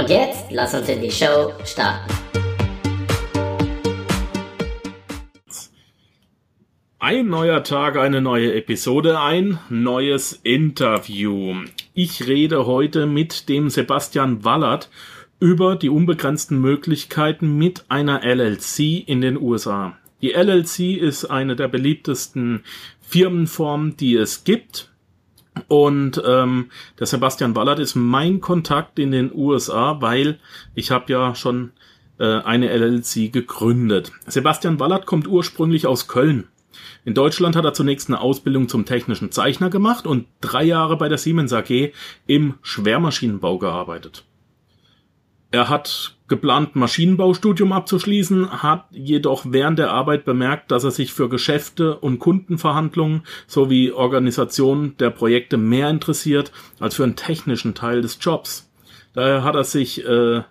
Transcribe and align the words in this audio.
Und 0.00 0.08
jetzt 0.08 0.50
lass 0.50 0.72
uns 0.72 0.88
in 0.88 1.02
die 1.02 1.10
Show 1.10 1.52
starten. 1.62 2.10
Ein 6.98 7.28
neuer 7.28 7.62
Tag, 7.64 7.98
eine 7.98 8.22
neue 8.22 8.54
Episode, 8.54 9.20
ein 9.20 9.58
neues 9.68 10.40
Interview. 10.42 11.54
Ich 11.92 12.26
rede 12.26 12.64
heute 12.64 13.04
mit 13.04 13.50
dem 13.50 13.68
Sebastian 13.68 14.42
Wallert 14.42 14.88
über 15.38 15.76
die 15.76 15.90
unbegrenzten 15.90 16.58
Möglichkeiten 16.58 17.58
mit 17.58 17.84
einer 17.90 18.22
LLC 18.24 19.06
in 19.06 19.20
den 19.20 19.38
USA. 19.38 19.98
Die 20.22 20.32
LLC 20.32 20.96
ist 20.96 21.26
eine 21.26 21.56
der 21.56 21.68
beliebtesten 21.68 22.64
Firmenformen, 23.02 23.98
die 23.98 24.16
es 24.16 24.44
gibt. 24.44 24.89
Und 25.68 26.22
ähm, 26.24 26.70
der 26.98 27.06
Sebastian 27.06 27.56
Wallert 27.56 27.78
ist 27.78 27.94
mein 27.94 28.40
Kontakt 28.40 28.98
in 28.98 29.10
den 29.10 29.32
USA, 29.34 30.00
weil 30.00 30.38
ich 30.74 30.90
habe 30.90 31.12
ja 31.12 31.34
schon 31.34 31.72
äh, 32.18 32.24
eine 32.24 32.68
LLC 32.76 33.32
gegründet. 33.32 34.12
Sebastian 34.26 34.78
Wallert 34.78 35.06
kommt 35.06 35.26
ursprünglich 35.26 35.86
aus 35.86 36.06
Köln. 36.06 36.48
In 37.04 37.14
Deutschland 37.14 37.56
hat 37.56 37.64
er 37.64 37.74
zunächst 37.74 38.08
eine 38.08 38.20
Ausbildung 38.20 38.68
zum 38.68 38.84
technischen 38.84 39.32
Zeichner 39.32 39.70
gemacht 39.70 40.06
und 40.06 40.26
drei 40.40 40.64
Jahre 40.64 40.96
bei 40.96 41.08
der 41.08 41.18
Siemens 41.18 41.52
AG 41.52 41.92
im 42.26 42.54
Schwermaschinenbau 42.62 43.58
gearbeitet. 43.58 44.24
Er 45.52 45.68
hat 45.68 46.16
geplant, 46.28 46.76
Maschinenbaustudium 46.76 47.72
abzuschließen, 47.72 48.62
hat 48.62 48.86
jedoch 48.92 49.46
während 49.48 49.80
der 49.80 49.90
Arbeit 49.90 50.24
bemerkt, 50.24 50.70
dass 50.70 50.84
er 50.84 50.92
sich 50.92 51.12
für 51.12 51.28
Geschäfte 51.28 51.96
und 51.96 52.20
Kundenverhandlungen 52.20 53.22
sowie 53.48 53.90
Organisation 53.90 54.96
der 54.98 55.10
Projekte 55.10 55.56
mehr 55.56 55.90
interessiert 55.90 56.52
als 56.78 56.94
für 56.94 57.02
einen 57.02 57.16
technischen 57.16 57.74
Teil 57.74 58.00
des 58.00 58.18
Jobs. 58.20 58.70
Daher 59.12 59.42
hat 59.42 59.56
er 59.56 59.64
sich 59.64 60.06
äh, 60.06 60.42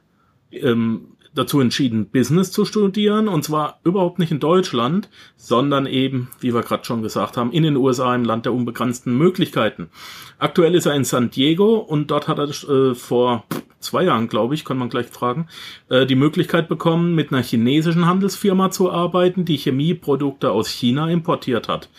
ähm, 0.52 1.16
dazu 1.40 1.62
entschieden, 1.62 2.09
Business 2.09 2.52
zu 2.52 2.66
studieren 2.66 3.28
und 3.28 3.44
zwar 3.44 3.80
überhaupt 3.84 4.20
nicht 4.20 4.32
in 4.32 4.40
Deutschland, 4.40 5.09
sondern 5.38 5.86
eben, 5.86 6.30
wie 6.40 6.54
wir 6.54 6.62
gerade 6.62 6.84
schon 6.84 7.02
gesagt 7.02 7.38
haben, 7.38 7.52
in 7.52 7.64
den 7.64 7.78
USA 7.78 8.14
im 8.14 8.26
Land 8.26 8.45
der 8.45 8.54
unbegrenzten 8.54 9.18
Möglichkeiten. 9.18 9.90
Aktuell 10.38 10.76
ist 10.76 10.86
er 10.86 10.95
in 10.95 11.06
San 11.06 11.30
Diego 11.30 11.78
und 11.78 12.12
dort 12.12 12.28
hat 12.28 12.40
er 12.40 12.50
äh, 12.50 12.94
vor 12.94 13.45
zwei 13.80 14.04
Jahren, 14.04 14.28
glaube 14.28 14.54
ich, 14.54 14.66
kann 14.66 14.78
man 14.78 14.90
gleich 14.90 15.08
fragen, 15.08 15.48
äh, 15.90 16.06
die 16.06 16.16
Möglichkeit 16.16 16.67
bekommen, 16.67 17.16
mit 17.16 17.32
einer 17.32 17.42
chinesischen 17.42 18.06
Handelsfirma 18.06 18.70
zu 18.70 18.92
arbeiten, 18.92 19.45
die 19.45 19.58
Chemieprodukte 19.58 20.52
aus 20.52 20.67
China 20.67 21.10
importiert 21.10 21.70
hat. 21.70 21.90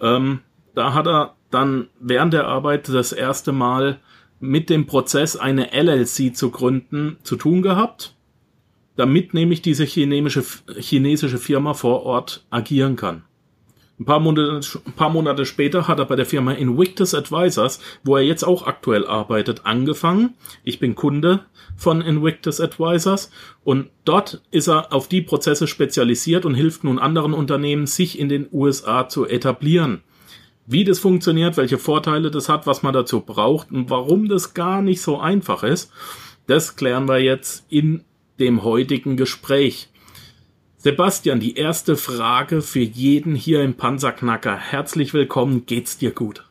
Ähm, 0.00 0.40
da 0.74 0.94
hat 0.94 1.06
er 1.06 1.34
dann 1.50 1.88
während 2.00 2.32
der 2.32 2.46
Arbeit 2.46 2.88
das 2.88 3.12
erste 3.12 3.52
Mal 3.52 3.98
mit 4.40 4.70
dem 4.70 4.86
Prozess 4.86 5.36
eine 5.36 5.72
LLC 5.72 6.34
zu 6.34 6.50
gründen 6.50 7.18
zu 7.22 7.36
tun 7.36 7.60
gehabt, 7.62 8.14
damit 8.98 9.32
nämlich 9.32 9.62
diese 9.62 9.84
chinesische, 9.84 10.42
chinesische 10.76 11.38
Firma 11.38 11.72
vor 11.72 12.02
Ort 12.02 12.44
agieren 12.50 12.96
kann. 12.96 13.22
Ein 14.00 14.04
paar, 14.04 14.18
Monate, 14.18 14.60
ein 14.86 14.92
paar 14.92 15.10
Monate 15.10 15.46
später 15.46 15.86
hat 15.86 16.00
er 16.00 16.04
bei 16.04 16.16
der 16.16 16.26
Firma 16.26 16.52
Invictus 16.52 17.14
Advisors, 17.14 17.80
wo 18.02 18.16
er 18.16 18.22
jetzt 18.22 18.42
auch 18.42 18.66
aktuell 18.66 19.06
arbeitet, 19.06 19.62
angefangen. 19.64 20.34
Ich 20.64 20.80
bin 20.80 20.96
Kunde 20.96 21.44
von 21.76 22.00
Invictus 22.00 22.60
Advisors 22.60 23.30
und 23.62 23.88
dort 24.04 24.42
ist 24.50 24.68
er 24.68 24.92
auf 24.92 25.08
die 25.08 25.22
Prozesse 25.22 25.68
spezialisiert 25.68 26.44
und 26.44 26.54
hilft 26.54 26.82
nun 26.82 26.98
anderen 26.98 27.34
Unternehmen, 27.34 27.86
sich 27.86 28.18
in 28.18 28.28
den 28.28 28.48
USA 28.52 29.08
zu 29.08 29.26
etablieren. 29.26 30.02
Wie 30.66 30.84
das 30.84 30.98
funktioniert, 30.98 31.56
welche 31.56 31.78
Vorteile 31.78 32.32
das 32.32 32.48
hat, 32.48 32.66
was 32.66 32.82
man 32.82 32.94
dazu 32.94 33.20
braucht 33.20 33.70
und 33.70 33.90
warum 33.90 34.28
das 34.28 34.54
gar 34.54 34.82
nicht 34.82 35.00
so 35.00 35.18
einfach 35.18 35.62
ist, 35.62 35.92
das 36.48 36.74
klären 36.76 37.08
wir 37.08 37.18
jetzt 37.18 37.64
in 37.68 38.04
dem 38.38 38.62
heutigen 38.62 39.16
Gespräch. 39.16 39.88
Sebastian, 40.76 41.40
die 41.40 41.56
erste 41.56 41.96
Frage 41.96 42.62
für 42.62 42.80
jeden 42.80 43.34
hier 43.34 43.62
im 43.62 43.74
Panzerknacker. 43.74 44.56
Herzlich 44.56 45.12
willkommen, 45.12 45.66
geht's 45.66 45.98
dir 45.98 46.12
gut? 46.12 46.44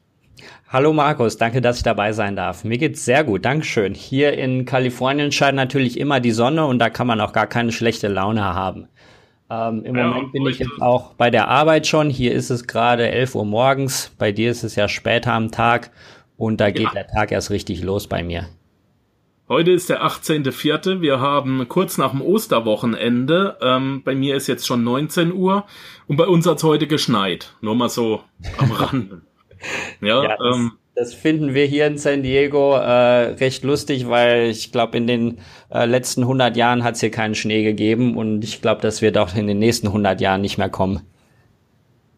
Hallo 0.70 0.92
Markus, 0.92 1.38
danke, 1.38 1.62
dass 1.62 1.78
ich 1.78 1.84
dabei 1.84 2.12
sein 2.12 2.36
darf. 2.36 2.66
Mir 2.66 2.78
geht's 2.78 3.06
sehr 3.06 3.24
gut, 3.24 3.46
Dankeschön. 3.46 3.94
Hier 3.94 4.34
in 4.34 4.66
Kalifornien 4.66 5.32
scheint 5.32 5.56
natürlich 5.56 5.98
immer 5.98 6.20
die 6.20 6.32
Sonne 6.32 6.66
und 6.66 6.80
da 6.80 6.90
kann 6.90 7.08
man 7.08 7.22
auch 7.22 7.32
gar 7.32 7.48
keine 7.48 7.72
schlechte 7.72 8.10
Laune 8.10 8.44
haben. 8.44 8.90
Ähm, 9.50 9.86
Im 9.86 9.96
ja, 9.96 10.08
Moment 10.08 10.34
bin 10.34 10.46
ich 10.46 10.60
jetzt 10.60 10.82
auch 10.82 11.14
bei 11.14 11.30
der 11.30 11.48
Arbeit 11.48 11.88
schon. 11.88 12.10
Hier 12.10 12.34
ist 12.34 12.50
es 12.50 12.68
gerade 12.68 13.10
11 13.10 13.36
Uhr 13.36 13.46
morgens. 13.46 14.12
Bei 14.18 14.34
dir 14.34 14.52
ist 14.52 14.64
es 14.64 14.76
ja 14.76 14.90
später 14.90 15.32
am 15.32 15.52
Tag 15.52 15.92
und 16.36 16.60
da 16.60 16.70
geht 16.70 16.84
ja. 16.84 16.92
der 16.94 17.08
Tag 17.08 17.32
erst 17.32 17.50
richtig 17.50 17.82
los 17.82 18.08
bei 18.08 18.24
mir. 18.24 18.48
Heute 19.50 19.72
ist 19.72 19.90
der 19.90 20.04
18.04. 20.04 21.00
Wir 21.00 21.22
haben 21.22 21.70
kurz 21.70 21.98
nach 21.98 22.12
dem 22.12 22.22
Osterwochenende. 22.22 23.58
Ähm, 23.62 24.02
bei 24.04 24.14
mir 24.14 24.36
ist 24.36 24.48
jetzt 24.48 24.68
schon 24.68 24.84
19 24.84 25.32
Uhr 25.32 25.66
und 26.08 26.18
bei 26.18 26.28
uns 26.28 26.46
hat's 26.46 26.64
heute 26.64 26.86
geschneit. 26.86 27.54
Nur 27.62 27.74
mal 27.74 27.88
so 27.88 28.24
am 28.58 28.72
Rand. 28.74 29.22
ja, 30.02 30.22
ja 30.22 30.36
das, 30.38 30.56
ähm, 30.58 30.72
das, 30.96 31.14
finden 31.14 31.54
wir 31.54 31.66
hier 31.66 31.88
in 31.88 31.98
San 31.98 32.24
Diego 32.24 32.76
äh, 32.76 33.36
recht 33.36 33.64
lustig, 33.64 34.10
weil 34.10 34.50
ich 34.50 34.74
glaube, 34.74 34.98
in 34.98 35.08
den 35.08 35.38
äh, 35.70 35.86
letzten 35.86 36.24
100 36.24 36.58
Jahren 36.58 36.84
hat's 36.84 37.00
hier 37.00 37.12
keinen 37.12 37.34
Schnee 37.34 37.64
gegeben 37.64 38.18
und 38.18 38.44
ich 38.44 38.62
glaube, 38.62 38.82
das 38.82 39.02
wird 39.02 39.18
auch 39.18 39.34
in 39.34 39.48
den 39.48 39.60
nächsten 39.60 39.88
100 39.88 40.20
Jahren 40.20 40.42
nicht 40.42 40.58
mehr 40.58 40.70
kommen. 40.70 41.04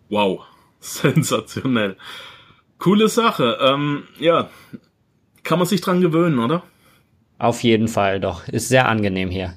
Wow, 0.10 0.40
sensationell. 0.80 1.96
Coole 2.80 3.08
Sache. 3.08 3.60
Ähm, 3.62 4.06
ja, 4.20 4.50
kann 5.44 5.60
man 5.60 5.68
sich 5.68 5.82
dran 5.82 6.02
gewöhnen, 6.02 6.40
oder? 6.40 6.64
Auf 7.40 7.64
jeden 7.64 7.88
Fall 7.88 8.20
doch. 8.20 8.48
Ist 8.48 8.70
sehr 8.70 8.88
angenehm 8.88 9.30
hier. 9.30 9.56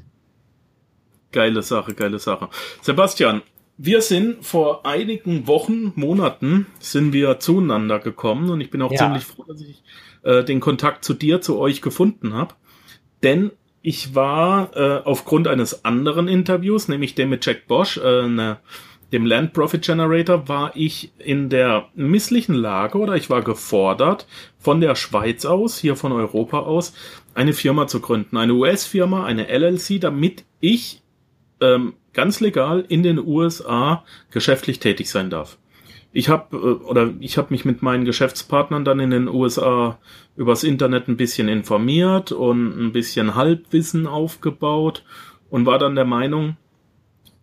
Geile 1.33 1.63
Sache, 1.63 1.95
geile 1.95 2.19
Sache. 2.19 2.49
Sebastian, 2.81 3.43
wir 3.77 4.01
sind 4.03 4.45
vor 4.45 4.87
einigen 4.87 5.47
Wochen, 5.47 5.93
Monaten, 5.97 6.67
sind 6.79 7.13
wir 7.13 7.41
zueinander 7.41 7.99
gekommen 7.99 8.51
und 8.51 8.61
ich 8.61 8.71
bin 8.71 8.83
auch 8.83 8.93
ja. 8.93 8.99
ziemlich 8.99 9.25
froh, 9.25 9.45
dass 9.49 9.61
ich 9.61 9.83
äh, 10.23 10.45
den 10.45 10.61
Kontakt 10.61 11.05
zu 11.05 11.15
dir, 11.15 11.41
zu 11.41 11.59
euch 11.59 11.83
gefunden 11.83 12.35
habe. 12.35 12.55
Denn 13.23 13.51
ich 13.81 14.15
war 14.15 14.77
äh, 14.77 15.03
aufgrund 15.05 15.49
eines 15.49 15.85
anderen 15.85 16.29
Interviews, 16.29 16.87
nämlich 16.87 17.17
dem 17.17 17.31
mit 17.31 17.45
Jack 17.45 17.67
Bosch, 17.67 17.97
äh, 17.97 18.23
eine 18.23 18.59
dem 19.13 19.27
Land 19.27 19.53
Profit 19.53 19.83
Generator, 19.83 20.49
war 20.49 20.73
ich 20.75 21.13
in 21.19 21.51
der 21.51 21.89
misslichen 21.95 22.55
Lage 22.55 22.99
oder 22.99 23.15
ich 23.15 23.29
war 23.29 23.43
gefordert, 23.43 24.27
von 24.59 24.81
der 24.81 24.95
Schweiz 24.95 25.45
aus, 25.45 25.79
hier 25.79 25.97
von 25.97 26.13
Europa 26.13 26.61
aus, 26.61 26.95
eine 27.35 27.53
Firma 27.53 27.87
zu 27.87 28.01
gründen. 28.01 28.37
Eine 28.37 28.55
US-Firma, 28.55 29.25
eine 29.25 29.49
LLC, 29.49 30.01
damit 30.01 30.45
ich 30.61 31.03
ähm, 31.61 31.95
ganz 32.13 32.41
legal 32.41 32.85
in 32.89 33.03
den 33.03 33.19
USA 33.19 34.05
geschäftlich 34.31 34.81
tätig 34.81 35.11
sein 35.11 35.31
darf. 35.31 35.59
Ich 36.13 36.29
habe 36.29 36.57
äh, 36.57 36.85
oder 36.85 37.13
ich 37.21 37.39
habe 37.39 37.49
mich 37.51 37.65
mit 37.65 37.83
meinen 37.83 38.05
Geschäftspartnern 38.05 38.85
dann 38.85 39.01
in 39.01 39.11
den 39.11 39.29
USA 39.29 39.99
übers 40.37 40.65
Internet 40.65 41.09
ein 41.09 41.17
bisschen 41.17 41.49
informiert 41.49 42.33
und 42.33 42.79
ein 42.79 42.93
bisschen 42.93 43.35
Halbwissen 43.35 44.07
aufgebaut 44.07 45.05
und 45.51 45.67
war 45.67 45.79
dann 45.79 45.95
der 45.95 46.05
Meinung, 46.05 46.57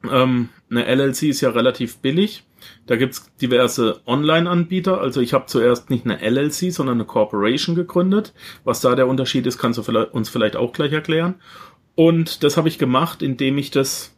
ähm, 0.09 0.49
eine 0.69 0.85
LLC 0.85 1.23
ist 1.23 1.41
ja 1.41 1.49
relativ 1.49 1.97
billig. 1.97 2.43
Da 2.85 2.95
gibt's 2.95 3.31
diverse 3.41 4.01
Online-Anbieter. 4.05 4.99
Also 4.99 5.21
ich 5.21 5.33
habe 5.33 5.45
zuerst 5.47 5.89
nicht 5.89 6.05
eine 6.05 6.21
LLC, 6.21 6.71
sondern 6.71 6.97
eine 6.97 7.05
Corporation 7.05 7.75
gegründet. 7.75 8.33
Was 8.63 8.81
da 8.81 8.95
der 8.95 9.07
Unterschied 9.07 9.47
ist, 9.47 9.57
kannst 9.57 9.79
du 9.79 10.05
uns 10.11 10.29
vielleicht 10.29 10.55
auch 10.55 10.73
gleich 10.73 10.91
erklären. 10.91 11.35
Und 11.95 12.43
das 12.43 12.57
habe 12.57 12.69
ich 12.69 12.77
gemacht, 12.77 13.21
indem 13.21 13.57
ich 13.57 13.71
das, 13.71 14.15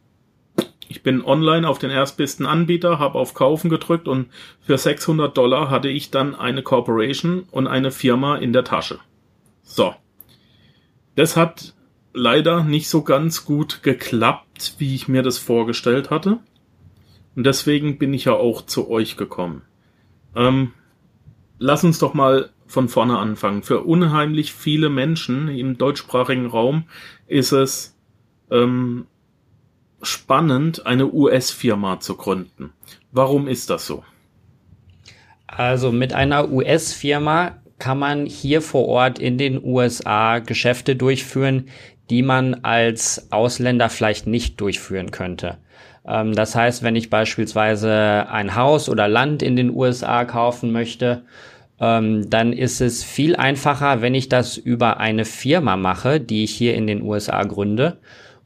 ich 0.87 1.03
bin 1.03 1.23
online 1.23 1.67
auf 1.67 1.79
den 1.79 1.89
erstbesten 1.89 2.45
Anbieter, 2.45 2.99
habe 2.99 3.17
auf 3.17 3.33
Kaufen 3.33 3.69
gedrückt 3.69 4.07
und 4.07 4.29
für 4.59 4.77
600 4.77 5.35
Dollar 5.35 5.69
hatte 5.69 5.89
ich 5.89 6.11
dann 6.11 6.35
eine 6.35 6.63
Corporation 6.63 7.43
und 7.51 7.67
eine 7.67 7.91
Firma 7.91 8.37
in 8.37 8.53
der 8.53 8.63
Tasche. 8.63 8.99
So. 9.63 9.95
Das 11.15 11.35
hat 11.37 11.73
leider 12.13 12.63
nicht 12.63 12.89
so 12.89 13.03
ganz 13.03 13.45
gut 13.45 13.83
geklappt, 13.83 14.75
wie 14.77 14.95
ich 14.95 15.07
mir 15.07 15.23
das 15.23 15.37
vorgestellt 15.37 16.09
hatte. 16.09 16.39
Und 17.35 17.45
deswegen 17.45 17.97
bin 17.97 18.13
ich 18.13 18.25
ja 18.25 18.33
auch 18.33 18.65
zu 18.65 18.89
euch 18.89 19.17
gekommen. 19.17 19.61
Ähm, 20.35 20.73
lass 21.59 21.83
uns 21.83 21.99
doch 21.99 22.13
mal 22.13 22.49
von 22.67 22.89
vorne 22.89 23.17
anfangen. 23.17 23.63
Für 23.63 23.81
unheimlich 23.81 24.53
viele 24.53 24.89
Menschen 24.89 25.47
im 25.47 25.77
deutschsprachigen 25.77 26.45
Raum 26.45 26.85
ist 27.27 27.51
es 27.51 27.97
ähm, 28.49 29.07
spannend, 30.01 30.85
eine 30.85 31.11
US-Firma 31.11 31.99
zu 31.99 32.15
gründen. 32.15 32.73
Warum 33.11 33.47
ist 33.47 33.69
das 33.69 33.85
so? 33.85 34.03
Also 35.47 35.91
mit 35.91 36.13
einer 36.13 36.49
US-Firma 36.49 37.57
kann 37.77 37.99
man 37.99 38.25
hier 38.25 38.61
vor 38.61 38.87
Ort 38.87 39.19
in 39.19 39.37
den 39.37 39.61
USA 39.63 40.39
Geschäfte 40.39 40.95
durchführen, 40.95 41.67
die 42.11 42.21
man 42.21 42.55
als 42.63 43.31
Ausländer 43.31 43.89
vielleicht 43.89 44.27
nicht 44.27 44.59
durchführen 44.59 45.11
könnte. 45.11 45.57
Ähm, 46.05 46.35
das 46.35 46.55
heißt, 46.55 46.83
wenn 46.83 46.97
ich 46.97 47.09
beispielsweise 47.09 48.27
ein 48.29 48.55
Haus 48.55 48.89
oder 48.89 49.07
Land 49.07 49.41
in 49.41 49.55
den 49.55 49.73
USA 49.73 50.25
kaufen 50.25 50.73
möchte, 50.73 51.23
ähm, 51.79 52.29
dann 52.29 52.51
ist 52.51 52.81
es 52.81 53.03
viel 53.03 53.37
einfacher, 53.37 54.01
wenn 54.01 54.13
ich 54.13 54.27
das 54.27 54.57
über 54.57 54.99
eine 54.99 55.23
Firma 55.23 55.77
mache, 55.77 56.19
die 56.19 56.43
ich 56.43 56.51
hier 56.51 56.75
in 56.75 56.85
den 56.85 57.01
USA 57.01 57.43
gründe. 57.43 57.97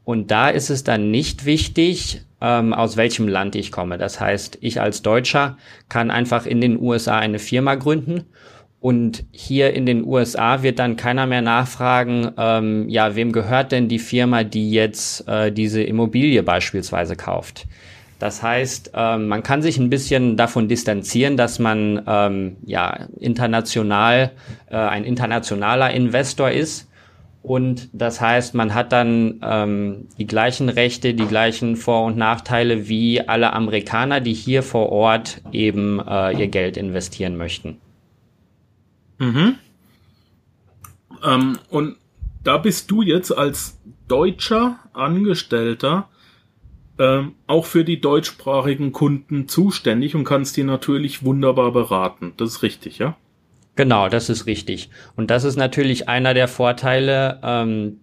Und 0.04 0.30
da 0.30 0.48
ist 0.48 0.70
es 0.70 0.84
dann 0.84 1.10
nicht 1.10 1.44
wichtig, 1.44 2.22
ähm, 2.40 2.72
aus 2.72 2.96
welchem 2.96 3.26
Land 3.26 3.56
ich 3.56 3.72
komme. 3.72 3.98
Das 3.98 4.20
heißt, 4.20 4.58
ich 4.60 4.80
als 4.80 5.02
Deutscher 5.02 5.58
kann 5.88 6.12
einfach 6.12 6.46
in 6.46 6.60
den 6.60 6.80
USA 6.80 7.18
eine 7.18 7.40
Firma 7.40 7.74
gründen 7.74 8.26
und 8.80 9.24
hier 9.32 9.72
in 9.72 9.86
den 9.86 10.04
USA 10.04 10.62
wird 10.62 10.78
dann 10.78 10.96
keiner 10.96 11.26
mehr 11.26 11.42
nachfragen, 11.42 12.32
ähm, 12.36 12.88
ja, 12.88 13.16
wem 13.16 13.32
gehört 13.32 13.72
denn 13.72 13.88
die 13.88 13.98
Firma, 13.98 14.44
die 14.44 14.70
jetzt 14.70 15.26
äh, 15.26 15.50
diese 15.50 15.82
Immobilie 15.82 16.42
beispielsweise 16.42 17.16
kauft. 17.16 17.66
Das 18.18 18.42
heißt, 18.42 18.92
ähm, 18.94 19.28
man 19.28 19.42
kann 19.42 19.60
sich 19.60 19.78
ein 19.78 19.90
bisschen 19.90 20.36
davon 20.36 20.68
distanzieren, 20.68 21.36
dass 21.36 21.58
man 21.58 22.02
ähm, 22.06 22.56
ja 22.64 23.08
international 23.18 24.32
äh, 24.70 24.76
ein 24.76 25.04
internationaler 25.04 25.90
Investor 25.90 26.50
ist. 26.50 26.90
Und 27.42 27.90
das 27.92 28.20
heißt, 28.20 28.54
man 28.54 28.74
hat 28.74 28.92
dann 28.92 29.40
ähm, 29.42 30.08
die 30.18 30.26
gleichen 30.26 30.68
Rechte, 30.68 31.14
die 31.14 31.26
gleichen 31.26 31.76
Vor- 31.76 32.06
und 32.06 32.16
Nachteile 32.16 32.88
wie 32.88 33.20
alle 33.20 33.52
Amerikaner, 33.52 34.20
die 34.20 34.32
hier 34.32 34.62
vor 34.62 34.90
Ort 34.90 35.42
eben 35.52 36.00
äh, 36.00 36.32
ihr 36.36 36.48
Geld 36.48 36.76
investieren 36.76 37.36
möchten. 37.36 37.78
Mhm. 39.18 39.56
Ähm, 41.24 41.58
und 41.70 41.96
da 42.44 42.58
bist 42.58 42.90
du 42.90 43.02
jetzt 43.02 43.36
als 43.36 43.80
deutscher 44.08 44.78
Angestellter 44.92 46.08
ähm, 46.98 47.34
auch 47.46 47.66
für 47.66 47.84
die 47.84 48.00
deutschsprachigen 48.00 48.92
Kunden 48.92 49.48
zuständig 49.48 50.14
und 50.14 50.24
kannst 50.24 50.56
die 50.56 50.62
natürlich 50.62 51.24
wunderbar 51.24 51.72
beraten. 51.72 52.32
Das 52.36 52.50
ist 52.50 52.62
richtig, 52.62 52.98
ja? 52.98 53.16
Genau, 53.74 54.08
das 54.08 54.30
ist 54.30 54.46
richtig. 54.46 54.88
Und 55.16 55.30
das 55.30 55.44
ist 55.44 55.56
natürlich 55.56 56.08
einer 56.08 56.32
der 56.32 56.48
Vorteile, 56.48 57.40
ähm, 57.42 58.00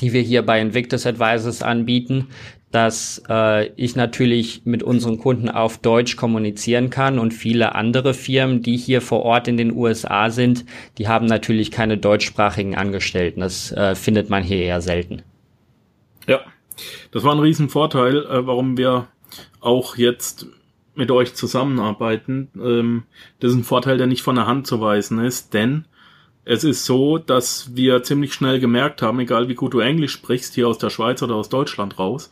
die 0.00 0.12
wir 0.12 0.20
hier 0.20 0.42
bei 0.42 0.60
Invictus 0.60 1.06
Advisors 1.06 1.62
anbieten, 1.62 2.28
dass 2.70 3.22
äh, 3.28 3.68
ich 3.76 3.96
natürlich 3.96 4.62
mit 4.64 4.82
unseren 4.82 5.18
Kunden 5.18 5.48
auf 5.48 5.78
Deutsch 5.78 6.16
kommunizieren 6.16 6.90
kann 6.90 7.18
und 7.18 7.32
viele 7.32 7.74
andere 7.74 8.12
Firmen, 8.12 8.62
die 8.62 8.76
hier 8.76 9.00
vor 9.00 9.22
Ort 9.22 9.48
in 9.48 9.56
den 9.56 9.74
USA 9.74 10.30
sind, 10.30 10.66
die 10.98 11.08
haben 11.08 11.26
natürlich 11.26 11.70
keine 11.70 11.96
deutschsprachigen 11.96 12.76
Angestellten. 12.76 13.40
Das 13.40 13.72
äh, 13.72 13.94
findet 13.94 14.28
man 14.28 14.42
hier 14.42 14.58
eher 14.58 14.82
selten. 14.82 15.22
Ja, 16.26 16.40
das 17.10 17.24
war 17.24 17.34
ein 17.34 17.40
Riesenvorteil, 17.40 18.26
äh, 18.26 18.46
warum 18.46 18.76
wir 18.76 19.08
auch 19.60 19.96
jetzt 19.96 20.46
mit 20.94 21.10
euch 21.10 21.34
zusammenarbeiten. 21.34 22.50
Ähm, 22.56 23.04
das 23.40 23.52
ist 23.52 23.56
ein 23.56 23.64
Vorteil, 23.64 23.96
der 23.96 24.08
nicht 24.08 24.22
von 24.22 24.36
der 24.36 24.46
Hand 24.46 24.66
zu 24.66 24.80
weisen 24.80 25.20
ist, 25.20 25.54
denn 25.54 25.86
es 26.44 26.64
ist 26.64 26.86
so, 26.86 27.18
dass 27.18 27.76
wir 27.76 28.02
ziemlich 28.02 28.32
schnell 28.32 28.58
gemerkt 28.58 29.02
haben, 29.02 29.20
egal 29.20 29.48
wie 29.48 29.54
gut 29.54 29.74
du 29.74 29.80
Englisch 29.80 30.12
sprichst, 30.12 30.54
hier 30.54 30.66
aus 30.66 30.78
der 30.78 30.90
Schweiz 30.90 31.22
oder 31.22 31.34
aus 31.34 31.50
Deutschland 31.50 31.98
raus, 31.98 32.30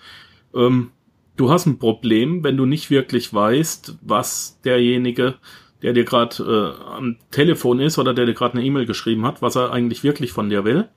ähm, 0.56 0.91
du 1.37 1.50
hast 1.50 1.67
ein 1.67 1.79
Problem, 1.79 2.43
wenn 2.43 2.56
du 2.56 2.67
nicht 2.67 2.91
wirklich 2.91 3.32
weißt, 3.32 3.99
was 4.03 4.61
derjenige, 4.62 5.35
der 5.82 5.93
dir 5.93 6.05
gerade 6.05 6.43
äh, 6.43 6.85
am 6.85 7.17
Telefon 7.31 7.81
ist 7.81 7.99
oder 7.99 8.14
der 8.14 8.26
dir 8.26 8.35
gerade 8.35 8.55
eine 8.55 8.64
E-Mail 8.64 8.87
geschrieben 8.87 9.26
hat, 9.26 9.43
was 9.43 9.56
er 9.56 9.73
eigentlich 9.73 10.03
wirklich 10.03 10.32
von 10.32 10.49
dir 10.49 10.64
will. 10.64 10.88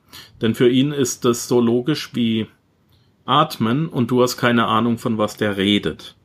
Denn 0.42 0.56
für 0.56 0.70
ihn 0.70 0.92
ist 0.92 1.26
das 1.26 1.48
so 1.48 1.60
logisch 1.60 2.16
wie 2.16 2.48
atmen 3.26 3.88
und 3.88 4.10
du 4.10 4.22
hast 4.22 4.38
keine 4.38 4.66
Ahnung, 4.66 4.98
von 4.98 5.18
was 5.18 5.38
der 5.38 5.58
redet. 5.58 6.16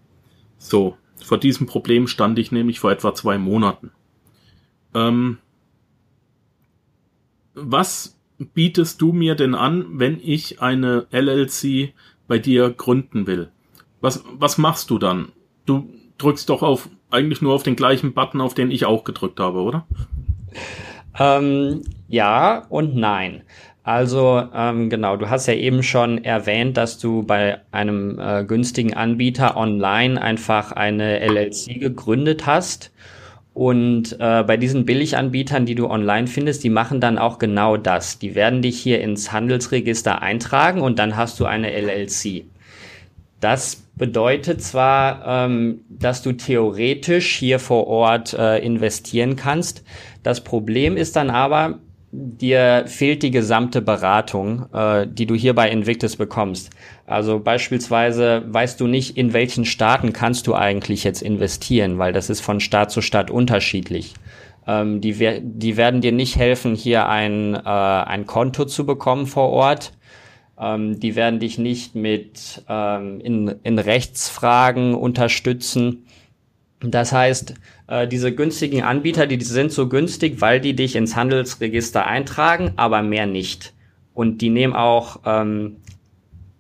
So, 0.57 0.97
vor 1.23 1.39
diesem 1.39 1.67
Problem 1.67 2.07
stand 2.07 2.39
ich 2.39 2.53
nämlich 2.53 2.81
vor 2.81 2.93
etwa 2.93 3.15
zwei 3.15 3.39
Monaten. 3.39 3.91
Ähm, 4.95 5.39
was 7.55 8.19
bietest 8.39 9.01
du 9.01 9.13
mir 9.13 9.35
denn 9.35 9.55
an, 9.55 9.99
wenn 9.99 10.19
ich 10.21 10.61
eine 10.63 11.07
LLC 11.11 11.93
bei 12.27 12.39
dir 12.39 12.71
gründen 12.71 13.27
will. 13.27 13.51
Was, 14.01 14.25
was 14.39 14.59
machst 14.59 14.91
du 14.91 14.99
dann? 14.99 15.33
Du 15.67 15.89
drückst 16.19 16.49
doch 16.49 16.63
auf, 16.63 16.89
eigentlich 17.11 17.43
nur 17.43 17.55
auf 17.55 17.63
den 17.63 17.77
gleichen 17.77 18.13
Button, 18.13 18.41
auf 18.41 18.55
den 18.55 18.71
ich 18.71 18.85
auch 18.87 19.05
gedrückt 19.05 19.41
habe, 19.41 19.61
oder? 19.61 19.87
Ähm, 21.19 21.83
ja 22.09 22.65
und 22.69 22.97
nein. 22.97 23.43
Also 23.83 24.43
ähm, 24.55 24.89
genau, 24.89 25.17
du 25.17 25.29
hast 25.29 25.47
ja 25.47 25.55
eben 25.55 25.83
schon 25.83 26.25
erwähnt, 26.25 26.79
dass 26.79 26.99
du 26.99 27.23
bei 27.23 27.61
einem 27.71 28.19
äh, 28.19 28.45
günstigen 28.45 28.95
Anbieter 28.95 29.59
online 29.59 30.21
einfach 30.21 30.73
eine 30.73 31.21
LLC 31.21 31.81
gegründet 31.81 32.47
hast. 32.47 32.93
Und 33.55 34.17
äh, 34.19 34.43
bei 34.43 34.57
diesen 34.57 34.85
Billiganbietern, 34.85 35.65
die 35.65 35.77
du 35.77 35.89
online 35.89 36.27
findest, 36.27 36.65
die 36.65 36.71
machen 36.71 37.01
dann 37.01 37.19
auch 37.19 37.39
genau 37.39 37.77
das. 37.77 38.19
Die 38.19 38.35
werden 38.35 38.63
dich 38.63 38.81
hier 38.81 39.01
ins 39.01 39.31
Handelsregister 39.31 40.21
eintragen 40.21 40.81
und 40.81 40.99
dann 40.99 41.17
hast 41.17 41.39
du 41.39 41.47
eine 41.47 41.71
LLC. 41.71 42.45
Das 43.39 43.85
bedeutet 43.95 44.61
zwar, 44.61 45.47
ähm, 45.47 45.81
dass 45.89 46.23
du 46.23 46.33
theoretisch 46.33 47.37
hier 47.37 47.61
vor 47.61 47.87
Ort 47.87 48.33
äh, 48.33 48.59
investieren 48.59 49.37
kannst. 49.37 49.85
Das 50.25 50.43
Problem 50.43 50.97
ist 50.97 51.15
dann 51.15 51.31
aber, 51.31 51.79
dir 52.17 52.85
fehlt 52.87 53.23
die 53.23 53.31
gesamte 53.31 53.83
Beratung, 53.83 54.67
äh, 54.73 55.07
die 55.07 55.27
du 55.27 55.35
hier 55.35 55.55
bei 55.55 55.71
Invictus 55.71 56.17
bekommst. 56.17 56.71
Also 57.07 57.41
beispielsweise 57.41 58.45
weißt 58.47 58.81
du 58.81 58.87
nicht, 58.87 59.17
in 59.17 59.33
welchen 59.33 59.65
Staaten 59.65 60.13
kannst 60.13 60.47
du 60.47 60.55
eigentlich 60.55 61.03
jetzt 61.05 61.23
investieren, 61.23 61.99
weil 61.99 62.13
das 62.13 62.31
ist 62.31 62.41
von 62.41 62.61
Staat 62.61 62.91
zu 62.93 63.01
Staat 63.01 63.31
unterschiedlich. 63.31 64.15
Ähm, 64.67 65.01
die, 65.01 65.41
die 65.43 65.77
werden 65.77 66.01
dir 66.01 66.13
nicht 66.13 66.37
helfen, 66.37 66.75
hier 66.75 67.09
ein, 67.09 67.55
äh, 67.55 67.59
ein 67.59 68.27
Konto 68.27 68.65
zu 68.65 68.87
bekommen 68.87 69.27
vor 69.27 69.51
Ort. 69.51 69.93
Ähm, 70.59 71.01
die 71.01 71.17
werden 71.17 71.41
dich 71.41 71.59
nicht 71.59 71.95
mit 71.95 72.63
ähm, 72.69 73.21
in, 73.21 73.57
in 73.65 73.79
Rechtsfragen 73.79 74.95
unterstützen. 74.95 76.07
Das 76.91 77.13
heißt, 77.13 77.55
äh, 77.87 78.09
diese 78.09 78.35
günstigen 78.35 78.83
Anbieter, 78.83 79.27
die, 79.27 79.43
sind 79.43 79.73
so 79.73 79.89
günstig, 79.89 80.41
weil 80.41 80.61
die 80.61 80.75
dich 80.75 80.97
ins 80.97 81.17
Handelsregister 81.17 82.07
eintragen, 82.07 82.73
aber 82.77 83.03
mehr 83.03 83.27
nicht. 83.27 83.73
Und 84.13 84.41
die 84.41 84.51
nehmen 84.51 84.75
auch 84.75 85.21
ähm, 85.25 85.77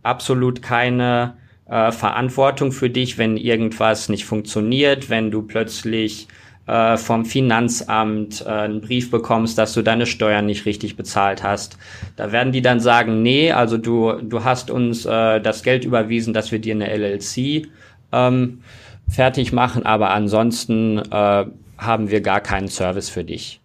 absolut 0.02 0.62
keine 0.62 1.34
äh, 1.68 1.92
Verantwortung 1.92 2.72
für 2.72 2.90
dich, 2.90 3.18
wenn 3.18 3.36
irgendwas 3.36 4.08
nicht 4.08 4.24
funktioniert, 4.24 5.10
wenn 5.10 5.30
du 5.30 5.42
plötzlich 5.42 6.28
äh, 6.66 6.96
vom 6.96 7.24
Finanzamt 7.24 8.42
äh, 8.42 8.48
einen 8.48 8.80
Brief 8.80 9.10
bekommst, 9.10 9.58
dass 9.58 9.74
du 9.74 9.82
deine 9.82 10.06
Steuern 10.06 10.46
nicht 10.46 10.66
richtig 10.66 10.96
bezahlt 10.96 11.42
hast. 11.42 11.78
Da 12.16 12.32
werden 12.32 12.52
die 12.52 12.62
dann 12.62 12.80
sagen, 12.80 13.22
nee, 13.22 13.52
also 13.52 13.76
du, 13.78 14.12
du 14.22 14.44
hast 14.44 14.70
uns 14.70 15.04
äh, 15.04 15.40
das 15.40 15.62
Geld 15.62 15.84
überwiesen, 15.84 16.32
dass 16.32 16.52
wir 16.52 16.58
dir 16.58 16.74
eine 16.74 16.88
LLC 16.88 17.68
ähm, 18.12 18.60
fertig 19.08 19.52
machen, 19.52 19.84
aber 19.84 20.10
ansonsten 20.10 20.98
äh, 20.98 21.46
haben 21.78 22.10
wir 22.10 22.20
gar 22.20 22.40
keinen 22.40 22.68
Service 22.68 23.08
für 23.08 23.24
dich. 23.24 23.60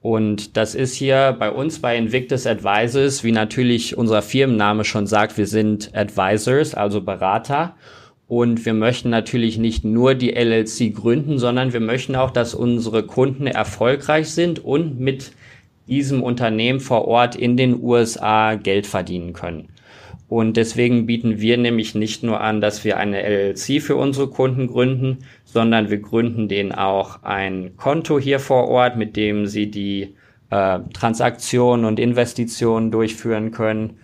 Und 0.00 0.56
das 0.56 0.76
ist 0.76 0.94
hier 0.94 1.34
bei 1.36 1.50
uns 1.50 1.80
bei 1.80 1.96
Invictus 1.96 2.46
Advisors, 2.46 3.24
wie 3.24 3.32
natürlich 3.32 3.98
unser 3.98 4.22
Firmenname 4.22 4.84
schon 4.84 5.08
sagt, 5.08 5.36
wir 5.36 5.48
sind 5.48 5.90
Advisors, 5.96 6.74
also 6.74 7.00
Berater. 7.00 7.74
Und 8.28 8.64
wir 8.66 8.74
möchten 8.74 9.10
natürlich 9.10 9.58
nicht 9.58 9.84
nur 9.84 10.14
die 10.14 10.32
LLC 10.32 10.94
gründen, 10.94 11.38
sondern 11.38 11.72
wir 11.72 11.80
möchten 11.80 12.14
auch, 12.16 12.30
dass 12.30 12.54
unsere 12.54 13.04
Kunden 13.04 13.46
erfolgreich 13.46 14.30
sind 14.30 14.64
und 14.64 15.00
mit 15.00 15.32
diesem 15.88 16.22
Unternehmen 16.22 16.80
vor 16.80 17.06
Ort 17.06 17.36
in 17.36 17.56
den 17.56 17.80
USA 17.82 18.54
Geld 18.54 18.86
verdienen 18.86 19.32
können. 19.32 19.68
Und 20.28 20.56
deswegen 20.56 21.06
bieten 21.06 21.40
wir 21.40 21.56
nämlich 21.56 21.94
nicht 21.94 22.22
nur 22.24 22.40
an, 22.40 22.60
dass 22.60 22.84
wir 22.84 22.96
eine 22.96 23.22
LLC 23.22 23.80
für 23.80 23.94
unsere 23.94 24.28
Kunden 24.28 24.66
gründen, 24.66 25.18
sondern 25.44 25.88
wir 25.88 25.98
gründen 25.98 26.48
denen 26.48 26.72
auch 26.72 27.22
ein 27.22 27.76
Konto 27.76 28.18
hier 28.18 28.40
vor 28.40 28.68
Ort, 28.68 28.96
mit 28.96 29.16
dem 29.16 29.46
sie 29.46 29.70
die 29.70 30.14
äh, 30.50 30.80
Transaktionen 30.92 31.84
und 31.84 32.00
Investitionen 32.00 32.90
durchführen 32.90 33.52
können. 33.52 33.98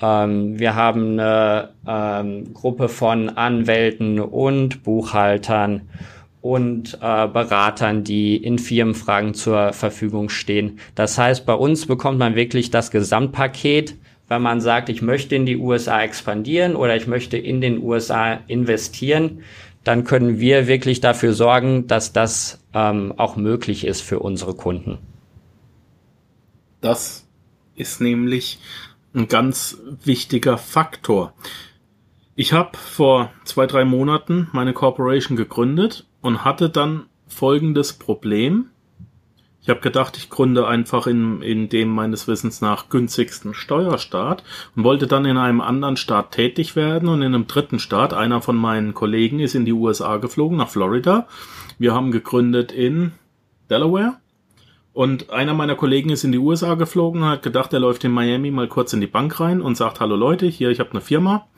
Ähm, 0.00 0.58
wir 0.58 0.76
haben 0.76 1.18
eine 1.18 1.70
ähm, 1.86 2.54
Gruppe 2.54 2.88
von 2.88 3.30
Anwälten 3.30 4.20
und 4.20 4.84
Buchhaltern 4.84 5.88
und 6.40 6.98
äh, 7.00 7.26
Beratern, 7.26 8.04
die 8.04 8.36
in 8.36 8.58
Firmenfragen 8.58 9.34
zur 9.34 9.72
Verfügung 9.72 10.28
stehen. 10.28 10.78
Das 10.94 11.18
heißt, 11.18 11.46
bei 11.46 11.54
uns 11.54 11.86
bekommt 11.86 12.18
man 12.18 12.36
wirklich 12.36 12.70
das 12.70 12.90
Gesamtpaket 12.90 13.96
wenn 14.34 14.42
man 14.42 14.60
sagt, 14.60 14.88
ich 14.88 15.00
möchte 15.00 15.36
in 15.36 15.46
die 15.46 15.56
USA 15.56 16.02
expandieren 16.02 16.74
oder 16.74 16.96
ich 16.96 17.06
möchte 17.06 17.38
in 17.38 17.60
den 17.60 17.80
USA 17.80 18.40
investieren, 18.48 19.44
dann 19.84 20.02
können 20.02 20.40
wir 20.40 20.66
wirklich 20.66 21.00
dafür 21.00 21.34
sorgen, 21.34 21.86
dass 21.86 22.12
das 22.12 22.60
ähm, 22.72 23.14
auch 23.16 23.36
möglich 23.36 23.86
ist 23.86 24.00
für 24.00 24.18
unsere 24.18 24.54
Kunden. 24.54 24.98
Das 26.80 27.28
ist 27.76 28.00
nämlich 28.00 28.58
ein 29.14 29.28
ganz 29.28 29.78
wichtiger 30.02 30.58
Faktor. 30.58 31.32
Ich 32.34 32.52
habe 32.52 32.76
vor 32.76 33.30
zwei, 33.44 33.66
drei 33.66 33.84
Monaten 33.84 34.48
meine 34.52 34.72
Corporation 34.72 35.36
gegründet 35.36 36.06
und 36.20 36.44
hatte 36.44 36.68
dann 36.70 37.06
folgendes 37.28 37.92
Problem. 37.92 38.70
Ich 39.64 39.70
habe 39.70 39.80
gedacht, 39.80 40.18
ich 40.18 40.28
gründe 40.28 40.66
einfach 40.66 41.06
in, 41.06 41.40
in 41.40 41.70
dem 41.70 41.88
meines 41.88 42.28
Wissens 42.28 42.60
nach 42.60 42.90
günstigsten 42.90 43.54
Steuerstaat 43.54 44.44
und 44.76 44.84
wollte 44.84 45.06
dann 45.06 45.24
in 45.24 45.38
einem 45.38 45.62
anderen 45.62 45.96
Staat 45.96 46.32
tätig 46.32 46.76
werden 46.76 47.08
und 47.08 47.22
in 47.22 47.34
einem 47.34 47.46
dritten 47.46 47.78
Staat. 47.78 48.12
Einer 48.12 48.42
von 48.42 48.56
meinen 48.56 48.92
Kollegen 48.92 49.40
ist 49.40 49.54
in 49.54 49.64
die 49.64 49.72
USA 49.72 50.18
geflogen, 50.18 50.58
nach 50.58 50.68
Florida. 50.68 51.26
Wir 51.78 51.94
haben 51.94 52.10
gegründet 52.10 52.72
in 52.72 53.12
Delaware. 53.70 54.16
Und 54.92 55.30
einer 55.30 55.54
meiner 55.54 55.76
Kollegen 55.76 56.10
ist 56.10 56.24
in 56.24 56.32
die 56.32 56.38
USA 56.38 56.74
geflogen 56.74 57.22
und 57.22 57.28
hat 57.28 57.42
gedacht, 57.42 57.72
er 57.72 57.80
läuft 57.80 58.04
in 58.04 58.12
Miami 58.12 58.50
mal 58.50 58.68
kurz 58.68 58.92
in 58.92 59.00
die 59.00 59.06
Bank 59.06 59.40
rein 59.40 59.62
und 59.62 59.78
sagt, 59.78 59.98
hallo 59.98 60.14
Leute, 60.14 60.44
hier, 60.44 60.68
ich 60.68 60.78
habe 60.78 60.90
eine 60.90 61.00
Firma. 61.00 61.48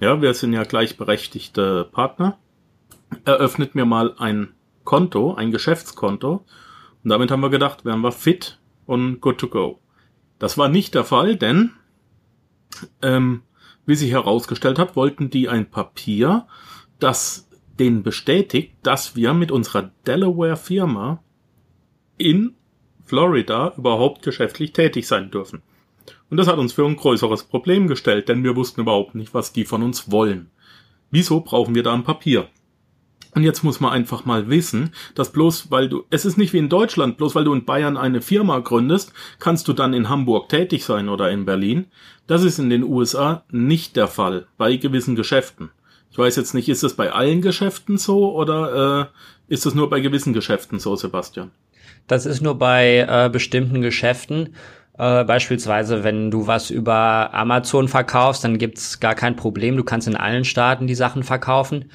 Ja, 0.00 0.20
wir 0.20 0.34
sind 0.34 0.52
ja 0.52 0.64
gleichberechtigte 0.64 1.88
Partner. 1.90 2.36
Eröffnet 3.24 3.74
mir 3.74 3.86
mal 3.86 4.14
ein 4.18 4.52
Konto, 4.84 5.32
ein 5.32 5.50
Geschäftskonto 5.50 6.44
und 7.04 7.10
damit 7.10 7.30
haben 7.30 7.42
wir 7.42 7.50
gedacht, 7.50 7.84
wären 7.84 8.00
wir 8.00 8.12
fit 8.12 8.58
und 8.86 9.20
good 9.20 9.38
to 9.38 9.48
go. 9.48 9.78
Das 10.38 10.58
war 10.58 10.68
nicht 10.68 10.94
der 10.94 11.04
Fall, 11.04 11.36
denn 11.36 11.72
ähm, 13.02 13.42
wie 13.86 13.94
sich 13.94 14.10
herausgestellt 14.10 14.78
hat, 14.78 14.96
wollten 14.96 15.30
die 15.30 15.48
ein 15.48 15.70
Papier, 15.70 16.46
das 16.98 17.48
den 17.78 18.02
bestätigt, 18.02 18.74
dass 18.82 19.16
wir 19.16 19.34
mit 19.34 19.52
unserer 19.52 19.90
Delaware-Firma 20.06 21.22
in 22.16 22.54
Florida 23.04 23.74
überhaupt 23.76 24.22
geschäftlich 24.22 24.72
tätig 24.72 25.06
sein 25.06 25.30
dürfen. 25.30 25.62
Und 26.30 26.38
das 26.38 26.46
hat 26.46 26.58
uns 26.58 26.72
für 26.72 26.86
ein 26.86 26.96
größeres 26.96 27.44
Problem 27.44 27.86
gestellt, 27.86 28.28
denn 28.28 28.44
wir 28.44 28.56
wussten 28.56 28.80
überhaupt 28.80 29.14
nicht, 29.14 29.34
was 29.34 29.52
die 29.52 29.64
von 29.64 29.82
uns 29.82 30.10
wollen. 30.10 30.50
Wieso 31.10 31.40
brauchen 31.40 31.74
wir 31.74 31.82
da 31.82 31.92
ein 31.92 32.04
Papier? 32.04 32.48
Und 33.34 33.42
jetzt 33.42 33.64
muss 33.64 33.80
man 33.80 33.92
einfach 33.92 34.24
mal 34.24 34.48
wissen, 34.48 34.90
dass 35.14 35.32
bloß 35.32 35.70
weil 35.70 35.88
du, 35.88 36.04
es 36.10 36.24
ist 36.24 36.38
nicht 36.38 36.52
wie 36.52 36.58
in 36.58 36.68
Deutschland, 36.68 37.16
bloß 37.16 37.34
weil 37.34 37.44
du 37.44 37.52
in 37.52 37.64
Bayern 37.64 37.96
eine 37.96 38.20
Firma 38.20 38.60
gründest, 38.60 39.12
kannst 39.40 39.66
du 39.66 39.72
dann 39.72 39.92
in 39.92 40.08
Hamburg 40.08 40.48
tätig 40.48 40.84
sein 40.84 41.08
oder 41.08 41.30
in 41.30 41.44
Berlin. 41.44 41.86
Das 42.26 42.44
ist 42.44 42.58
in 42.58 42.70
den 42.70 42.84
USA 42.84 43.44
nicht 43.50 43.96
der 43.96 44.06
Fall 44.06 44.46
bei 44.56 44.76
gewissen 44.76 45.16
Geschäften. 45.16 45.70
Ich 46.12 46.18
weiß 46.18 46.36
jetzt 46.36 46.54
nicht, 46.54 46.68
ist 46.68 46.84
das 46.84 46.94
bei 46.94 47.10
allen 47.10 47.42
Geschäften 47.42 47.98
so 47.98 48.32
oder 48.36 49.10
äh, 49.10 49.52
ist 49.52 49.66
das 49.66 49.74
nur 49.74 49.90
bei 49.90 49.98
gewissen 49.98 50.32
Geschäften 50.32 50.78
so, 50.78 50.94
Sebastian? 50.94 51.50
Das 52.06 52.24
ist 52.24 52.40
nur 52.40 52.56
bei 52.56 53.06
äh, 53.08 53.28
bestimmten 53.30 53.80
Geschäften. 53.80 54.54
Äh, 54.96 55.24
beispielsweise, 55.24 56.04
wenn 56.04 56.30
du 56.30 56.46
was 56.46 56.70
über 56.70 57.34
Amazon 57.34 57.88
verkaufst, 57.88 58.44
dann 58.44 58.58
gibt's 58.58 59.00
gar 59.00 59.16
kein 59.16 59.34
Problem. 59.34 59.76
Du 59.76 59.82
kannst 59.82 60.06
in 60.06 60.16
allen 60.16 60.44
Staaten 60.44 60.86
die 60.86 60.94
Sachen 60.94 61.24
verkaufen. 61.24 61.86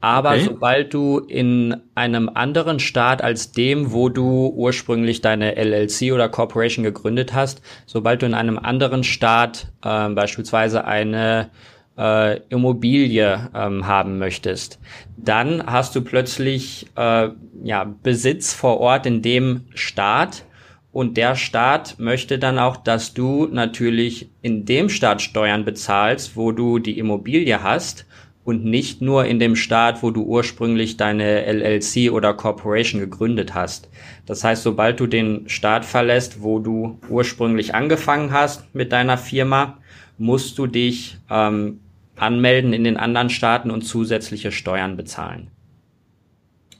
Aber 0.00 0.30
okay. 0.30 0.44
sobald 0.44 0.94
du 0.94 1.18
in 1.18 1.76
einem 1.96 2.30
anderen 2.32 2.78
Staat 2.78 3.22
als 3.22 3.50
dem, 3.50 3.92
wo 3.92 4.08
du 4.08 4.52
ursprünglich 4.54 5.22
deine 5.22 5.56
LLC 5.56 6.12
oder 6.12 6.28
Corporation 6.28 6.84
gegründet 6.84 7.34
hast, 7.34 7.62
sobald 7.84 8.22
du 8.22 8.26
in 8.26 8.34
einem 8.34 8.58
anderen 8.58 9.02
Staat 9.02 9.72
äh, 9.84 10.08
beispielsweise 10.10 10.84
eine 10.84 11.50
äh, 11.96 12.38
Immobilie 12.48 13.50
ähm, 13.52 13.88
haben 13.88 14.18
möchtest, 14.18 14.78
dann 15.16 15.66
hast 15.66 15.96
du 15.96 16.02
plötzlich 16.02 16.86
äh, 16.94 17.30
ja, 17.64 17.92
Besitz 18.02 18.54
vor 18.54 18.78
Ort 18.78 19.04
in 19.04 19.20
dem 19.20 19.64
Staat 19.74 20.44
und 20.92 21.16
der 21.16 21.34
Staat 21.34 21.96
möchte 21.98 22.38
dann 22.38 22.58
auch, 22.58 22.76
dass 22.76 23.14
du 23.14 23.46
natürlich 23.50 24.30
in 24.42 24.64
dem 24.64 24.88
Staat 24.88 25.22
Steuern 25.22 25.64
bezahlst, 25.64 26.36
wo 26.36 26.52
du 26.52 26.78
die 26.78 26.98
Immobilie 26.98 27.62
hast 27.62 28.06
und 28.48 28.64
nicht 28.64 29.02
nur 29.02 29.26
in 29.26 29.38
dem 29.38 29.56
Staat, 29.56 30.02
wo 30.02 30.10
du 30.10 30.22
ursprünglich 30.22 30.96
deine 30.96 31.44
LLC 31.44 32.10
oder 32.10 32.32
Corporation 32.32 32.98
gegründet 32.98 33.54
hast. 33.54 33.90
Das 34.24 34.42
heißt, 34.42 34.62
sobald 34.62 34.98
du 35.00 35.06
den 35.06 35.46
Staat 35.50 35.84
verlässt, 35.84 36.40
wo 36.40 36.58
du 36.58 36.98
ursprünglich 37.10 37.74
angefangen 37.74 38.32
hast 38.32 38.74
mit 38.74 38.90
deiner 38.90 39.18
Firma, 39.18 39.76
musst 40.16 40.56
du 40.56 40.66
dich 40.66 41.18
ähm, 41.28 41.80
anmelden 42.16 42.72
in 42.72 42.84
den 42.84 42.96
anderen 42.96 43.28
Staaten 43.28 43.70
und 43.70 43.82
zusätzliche 43.82 44.50
Steuern 44.50 44.96
bezahlen. 44.96 45.50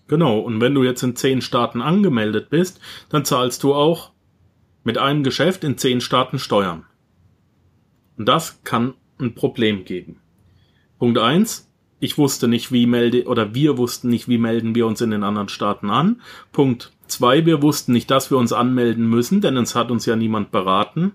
Genau, 0.07 0.39
und 0.39 0.63
wenn 0.63 0.75
du 0.75 0.85
jetzt 0.85 1.03
in 1.03 1.17
zehn 1.17 1.43
Staaten 1.43 1.83
angemeldet 1.83 2.49
bist, 2.49 2.81
dann 3.11 3.27
zahlst 3.27 3.63
du 3.63 3.75
auch 3.75 4.13
mit 4.85 4.97
einem 4.97 5.23
Geschäft 5.23 5.65
in 5.65 5.77
zehn 5.77 6.01
Staaten 6.01 6.39
Steuern. 6.39 6.87
Und 8.17 8.27
das 8.27 8.65
kann 8.65 8.95
ein 9.21 9.35
Problem 9.35 9.85
geben. 9.85 10.23
Punkt 10.99 11.19
eins: 11.19 11.71
Ich 12.01 12.19
wusste 12.19 12.49
nicht, 12.49 12.73
wie 12.73 12.87
melde, 12.87 13.25
oder 13.27 13.55
wir 13.55 13.79
wussten 13.79 14.09
nicht, 14.09 14.29
wie 14.29 14.39
melden 14.39 14.75
wir 14.75 14.87
uns 14.87 15.01
in 15.01 15.11
den 15.11 15.25
anderen 15.25 15.49
Staaten 15.49 15.91
an. 15.91 16.21
Punkt 16.53 16.93
zwei: 17.07 17.47
Wir 17.47 17.63
wussten 17.63 17.93
nicht, 17.93 18.11
dass 18.11 18.31
wir 18.31 18.39
uns 18.39 18.53
anmelden 18.53 19.09
müssen, 19.09 19.41
denn 19.41 19.57
es 19.57 19.75
hat 19.75 19.91
uns 19.91 20.07
ja 20.07 20.17
niemand 20.17 20.51
beraten. 20.51 21.13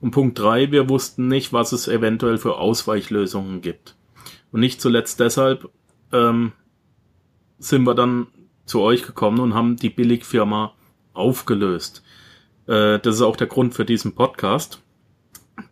Und 0.00 0.12
Punkt 0.12 0.38
drei: 0.38 0.70
Wir 0.70 0.88
wussten 0.88 1.28
nicht, 1.28 1.52
was 1.52 1.72
es 1.72 1.88
eventuell 1.88 2.38
für 2.38 2.56
Ausweichlösungen 2.56 3.60
gibt. 3.60 3.96
Und 4.52 4.60
nicht 4.60 4.80
zuletzt 4.80 5.18
deshalb 5.20 5.68
ähm, 6.12 6.52
sind 7.58 7.84
wir 7.84 7.94
dann 7.94 8.28
zu 8.66 8.80
euch 8.80 9.02
gekommen 9.02 9.40
und 9.40 9.54
haben 9.54 9.76
die 9.76 9.90
Billigfirma 9.90 10.74
aufgelöst. 11.12 12.02
Äh, 12.66 12.98
das 13.00 13.16
ist 13.16 13.22
auch 13.22 13.36
der 13.36 13.46
Grund 13.46 13.74
für 13.74 13.84
diesen 13.84 14.14
Podcast. 14.14 14.80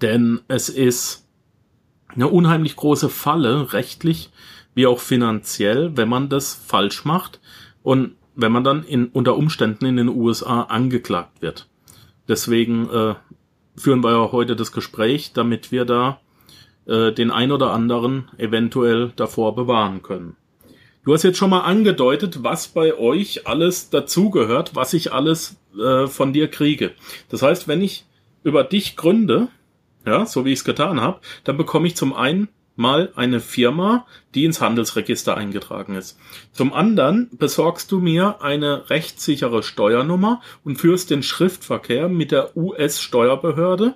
Denn 0.01 0.41
es 0.49 0.69
ist 0.69 1.22
eine 2.15 2.29
unheimlich 2.29 2.77
große 2.77 3.09
Falle, 3.09 3.73
rechtlich 3.73 4.31
wie 4.75 4.87
auch 4.87 5.01
finanziell, 5.01 5.97
wenn 5.97 6.09
man 6.09 6.29
das 6.29 6.55
falsch 6.55 7.05
macht 7.05 7.41
und 7.83 8.17
wenn 8.35 8.53
man 8.53 8.65
dann 8.65 8.85
in, 8.85 9.07
unter 9.09 9.37
Umständen 9.37 9.85
in 9.85 9.97
den 9.97 10.09
USA 10.09 10.63
angeklagt 10.63 11.43
wird. 11.43 11.69
Deswegen 12.29 12.89
äh, 12.89 13.15
führen 13.77 14.03
wir 14.03 14.13
ja 14.13 14.33
heute 14.33 14.57
das 14.57 14.73
Gespräch, 14.73 15.33
damit 15.35 15.73
wir 15.73 15.85
da 15.85 16.21
äh, 16.87 17.13
den 17.13 17.31
ein 17.31 17.53
oder 17.53 17.73
anderen 17.73 18.31
eventuell 18.39 19.13
davor 19.17 19.55
bewahren 19.55 20.03
können. 20.03 20.37
Du 21.05 21.13
hast 21.13 21.25
jetzt 21.25 21.39
schon 21.39 21.51
mal 21.51 21.63
angedeutet, 21.63 22.45
was 22.45 22.69
bei 22.69 22.97
euch 22.97 23.47
alles 23.47 23.91
dazugehört, 23.91 24.77
was 24.77 24.95
ich 24.95 25.13
alles 25.13 25.57
äh, 25.77 26.07
von 26.07 26.33
dir 26.33 26.49
kriege. 26.49 26.93
Das 27.29 27.43
heißt, 27.43 27.67
wenn 27.67 27.83
ich 27.83 28.07
über 28.45 28.63
dich 28.63 28.97
gründe, 28.97 29.49
ja, 30.07 30.27
so 30.27 30.45
wie 30.45 30.53
ich 30.53 30.61
es 30.61 30.65
getan 30.65 31.01
habe, 31.01 31.21
dann 31.45 31.57
bekomme 31.57 31.87
ich 31.87 31.97
zum 31.97 32.13
einen 32.13 32.49
mal 32.77 33.13
eine 33.17 33.41
Firma, 33.41 34.07
die 34.35 34.45
ins 34.45 34.61
Handelsregister 34.61 35.37
eingetragen 35.37 35.95
ist. 35.95 36.19
Zum 36.53 36.73
anderen 36.73 37.29
besorgst 37.33 37.93
du 37.93 38.01
mir 38.01 38.43
eine 38.43 38.89
rechtssichere 38.91 39.63
Steuernummer 39.63 40.41
und 40.65 40.77
führst 40.77 41.11
den 41.11 41.23
Schriftverkehr 41.23 42.09
mit 42.09 42.33
der 42.33 42.57
US-Steuerbehörde. 42.57 43.95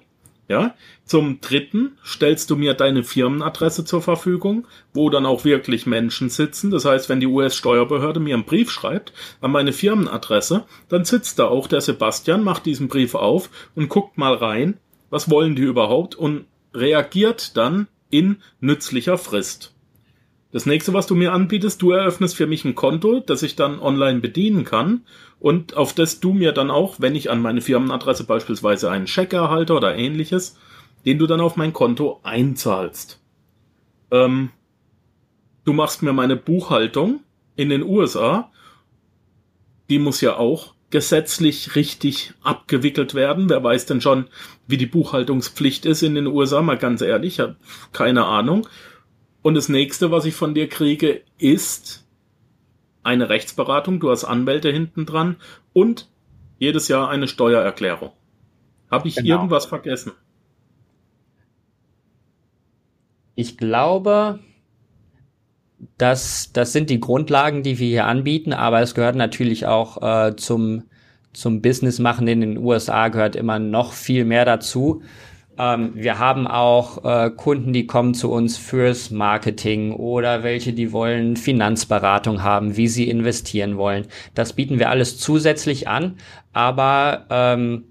Ja, 0.49 0.77
zum 1.05 1.41
dritten 1.41 1.99
stellst 2.05 2.51
du 2.51 2.57
mir 2.57 2.75
deine 2.75 3.03
Firmenadresse 3.03 3.85
zur 3.85 4.01
Verfügung, 4.01 4.69
wo 4.95 5.11
dann 5.11 5.27
auch 5.27 5.45
wirklich 5.45 5.87
Menschen 5.87 6.29
sitzen. 6.29 6.71
Das 6.71 6.85
heißt, 6.85 7.09
wenn 7.09 7.19
die 7.19 7.27
US-Steuerbehörde 7.27 8.21
mir 8.21 8.35
einen 8.35 8.45
Brief 8.45 8.71
schreibt 8.71 9.13
an 9.41 9.51
meine 9.51 9.73
Firmenadresse, 9.73 10.65
dann 10.89 11.05
sitzt 11.05 11.41
da 11.41 11.49
auch 11.49 11.67
der 11.67 11.81
Sebastian, 11.81 12.45
macht 12.45 12.65
diesen 12.65 12.87
Brief 12.87 13.17
auf 13.17 13.51
und 13.75 13.89
guckt 13.89 14.19
mal 14.19 14.35
rein, 14.35 14.79
was 15.11 15.31
wollen 15.31 15.57
die 15.57 15.63
überhaupt 15.63 16.15
und 16.15 16.47
reagiert 16.75 17.57
dann 17.57 17.89
in 18.11 18.37
nützlicher 18.61 19.19
Frist. 19.19 19.75
Das 20.53 20.65
nächste, 20.65 20.95
was 20.95 21.07
du 21.07 21.15
mir 21.15 21.33
anbietest, 21.33 21.83
du 21.83 21.91
eröffnest 21.91 22.37
für 22.37 22.47
mich 22.47 22.65
ein 22.65 22.75
Konto, 22.75 23.21
das 23.21 23.43
ich 23.43 23.57
dann 23.57 23.81
online 23.81 24.21
bedienen 24.21 24.65
kann 24.65 25.03
und 25.39 25.77
auf 25.77 25.93
das 25.93 26.21
du 26.21 26.33
mir 26.33 26.53
dann 26.53 26.71
auch, 26.71 26.97
wenn 26.99 27.15
ich 27.15 27.31
an 27.31 27.43
meine 27.43 27.61
Firmenadresse 27.61 28.25
beispielsweise 28.25 28.91
einen 28.91 29.07
Scheck 29.07 29.33
erhalte 29.33 29.75
oder 29.75 29.97
ähnliches, 29.97 30.57
den 31.05 31.19
du 31.19 31.27
dann 31.27 31.41
auf 31.41 31.57
mein 31.57 31.73
Konto 31.73 32.21
einzahlst. 32.23 33.21
Ähm, 34.11 34.51
du 35.65 35.73
machst 35.73 36.03
mir 36.03 36.13
meine 36.13 36.37
Buchhaltung 36.37 37.21
in 37.57 37.69
den 37.69 37.83
USA, 37.83 38.51
die 39.91 39.99
muss 39.99 40.21
ja 40.21 40.37
auch 40.37 40.76
gesetzlich 40.97 41.75
richtig 41.77 42.33
abgewickelt 42.43 43.13
werden. 43.13 43.51
Wer 43.51 43.63
weiß 43.63 43.85
denn 43.85 44.01
schon, 44.01 44.29
wie 44.67 44.79
die 44.79 44.87
Buchhaltungspflicht 44.87 45.85
ist 45.85 46.03
in 46.03 46.15
den 46.15 46.27
USA? 46.27 46.63
Mal 46.63 46.79
ganz 46.79 47.03
ehrlich, 47.03 47.35
ich 47.35 47.41
habe 47.41 47.57
keine 47.93 48.25
Ahnung. 48.25 48.67
Und 49.43 49.57
das 49.57 49.69
nächste, 49.69 50.11
was 50.11 50.25
ich 50.25 50.35
von 50.35 50.55
dir 50.55 50.71
kriege, 50.71 51.21
ist 51.37 52.07
eine 53.03 53.29
Rechtsberatung. 53.29 54.01
Du 54.01 54.11
hast 54.11 54.25
Anwälte 54.25 54.71
hinten 54.71 55.05
dran 55.05 55.37
und 55.75 56.09
jedes 56.59 56.89
Jahr 56.89 57.11
eine 57.11 57.29
Steuererklärung. 57.29 58.13
Habe 58.91 59.09
ich 59.09 59.17
genau. 59.17 59.35
irgendwas 59.35 59.67
vergessen? 59.67 60.13
ich 63.37 63.59
glaube, 63.59 64.41
das, 65.99 66.53
das 66.53 66.73
sind 66.73 66.91
die 66.91 67.01
Grundlagen, 67.01 67.63
die 67.63 67.79
wir 67.79 67.89
hier 67.89 68.07
anbieten, 68.07 68.53
aber 68.53 68.81
es 68.81 68.95
gehört 68.95 69.17
natürlich 69.17 69.67
auch 69.67 70.03
äh, 70.03 70.37
zum, 70.37 70.85
zum 71.33 71.63
Business 71.63 71.99
machen 71.99 72.29
in 72.29 72.41
den 72.41 72.59
USA 72.59 73.09
gehört 73.09 73.37
immer 73.37 73.59
noch 73.59 73.93
viel 73.93 74.25
mehr 74.25 74.45
dazu. 74.45 75.03
Ähm, 75.59 75.93
wir 75.95 76.19
haben 76.19 76.47
auch 76.47 77.05
äh, 77.05 77.31
Kunden, 77.31 77.73
die 77.73 77.87
kommen 77.87 78.15
zu 78.15 78.31
uns 78.31 78.57
fürs 78.59 79.11
Marketing 79.11 79.93
oder 79.93 80.43
welche, 80.43 80.73
die 80.73 80.93
wollen 80.93 81.37
Finanzberatung 81.37 82.43
haben, 82.43 82.77
wie 82.77 82.89
sie 82.89 83.09
investieren 83.09 83.77
wollen. 83.79 84.07
Das 84.35 84.53
bieten 84.53 84.79
wir 84.79 84.91
alles 84.91 85.19
zusätzlich 85.19 85.89
an, 85.89 86.17
aber 86.53 87.27
ähm, 87.31 87.85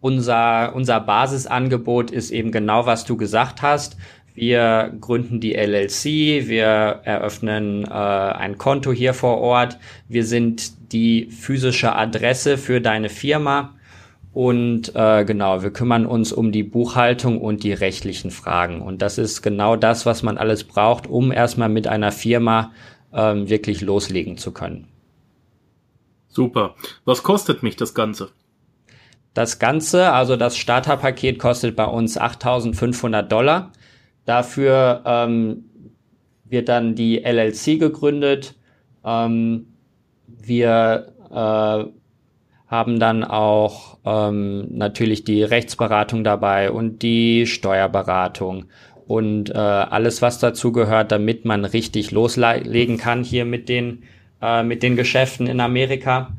unser, 0.00 0.74
unser 0.74 1.00
Basisangebot 1.00 2.10
ist 2.10 2.30
eben 2.30 2.52
genau, 2.52 2.86
was 2.86 3.04
du 3.04 3.16
gesagt 3.16 3.62
hast. 3.62 3.96
Wir 4.36 4.92
gründen 5.00 5.40
die 5.40 5.54
LLC, 5.54 6.46
wir 6.46 7.00
eröffnen 7.04 7.84
äh, 7.84 7.88
ein 7.88 8.58
Konto 8.58 8.92
hier 8.92 9.14
vor 9.14 9.38
Ort, 9.38 9.78
wir 10.08 10.24
sind 10.24 10.92
die 10.92 11.30
physische 11.30 11.94
Adresse 11.96 12.58
für 12.58 12.82
deine 12.82 13.08
Firma 13.08 13.74
und 14.34 14.94
äh, 14.94 15.24
genau, 15.24 15.62
wir 15.62 15.72
kümmern 15.72 16.04
uns 16.04 16.34
um 16.34 16.52
die 16.52 16.62
Buchhaltung 16.62 17.40
und 17.40 17.64
die 17.64 17.72
rechtlichen 17.72 18.30
Fragen. 18.30 18.82
Und 18.82 19.00
das 19.00 19.16
ist 19.16 19.40
genau 19.40 19.76
das, 19.76 20.04
was 20.04 20.22
man 20.22 20.36
alles 20.36 20.64
braucht, 20.64 21.06
um 21.06 21.32
erstmal 21.32 21.70
mit 21.70 21.86
einer 21.86 22.12
Firma 22.12 22.72
ähm, 23.14 23.48
wirklich 23.48 23.80
loslegen 23.80 24.36
zu 24.36 24.52
können. 24.52 24.88
Super. 26.28 26.74
Was 27.06 27.22
kostet 27.22 27.62
mich 27.62 27.76
das 27.76 27.94
Ganze? 27.94 28.28
Das 29.32 29.58
Ganze, 29.58 30.12
also 30.12 30.36
das 30.36 30.58
Starterpaket 30.58 31.38
kostet 31.38 31.74
bei 31.74 31.86
uns 31.86 32.20
8.500 32.20 33.22
Dollar. 33.22 33.72
Dafür 34.26 35.02
ähm, 35.06 35.64
wird 36.44 36.68
dann 36.68 36.94
die 36.94 37.24
LLC 37.24 37.78
gegründet. 37.78 38.54
Ähm, 39.04 39.68
wir 40.26 41.12
äh, 41.30 41.84
haben 42.66 42.98
dann 42.98 43.24
auch 43.24 43.98
ähm, 44.04 44.66
natürlich 44.70 45.24
die 45.24 45.42
Rechtsberatung 45.42 46.24
dabei 46.24 46.70
und 46.70 47.02
die 47.02 47.46
Steuerberatung 47.46 48.66
und 49.06 49.50
äh, 49.50 49.54
alles, 49.54 50.20
was 50.20 50.40
dazu 50.40 50.72
gehört, 50.72 51.12
damit 51.12 51.44
man 51.44 51.64
richtig 51.64 52.10
loslegen 52.10 52.98
kann 52.98 53.22
hier 53.22 53.44
mit 53.44 53.68
den, 53.68 54.02
äh, 54.42 54.64
mit 54.64 54.82
den 54.82 54.96
Geschäften 54.96 55.46
in 55.46 55.60
Amerika. 55.60 56.32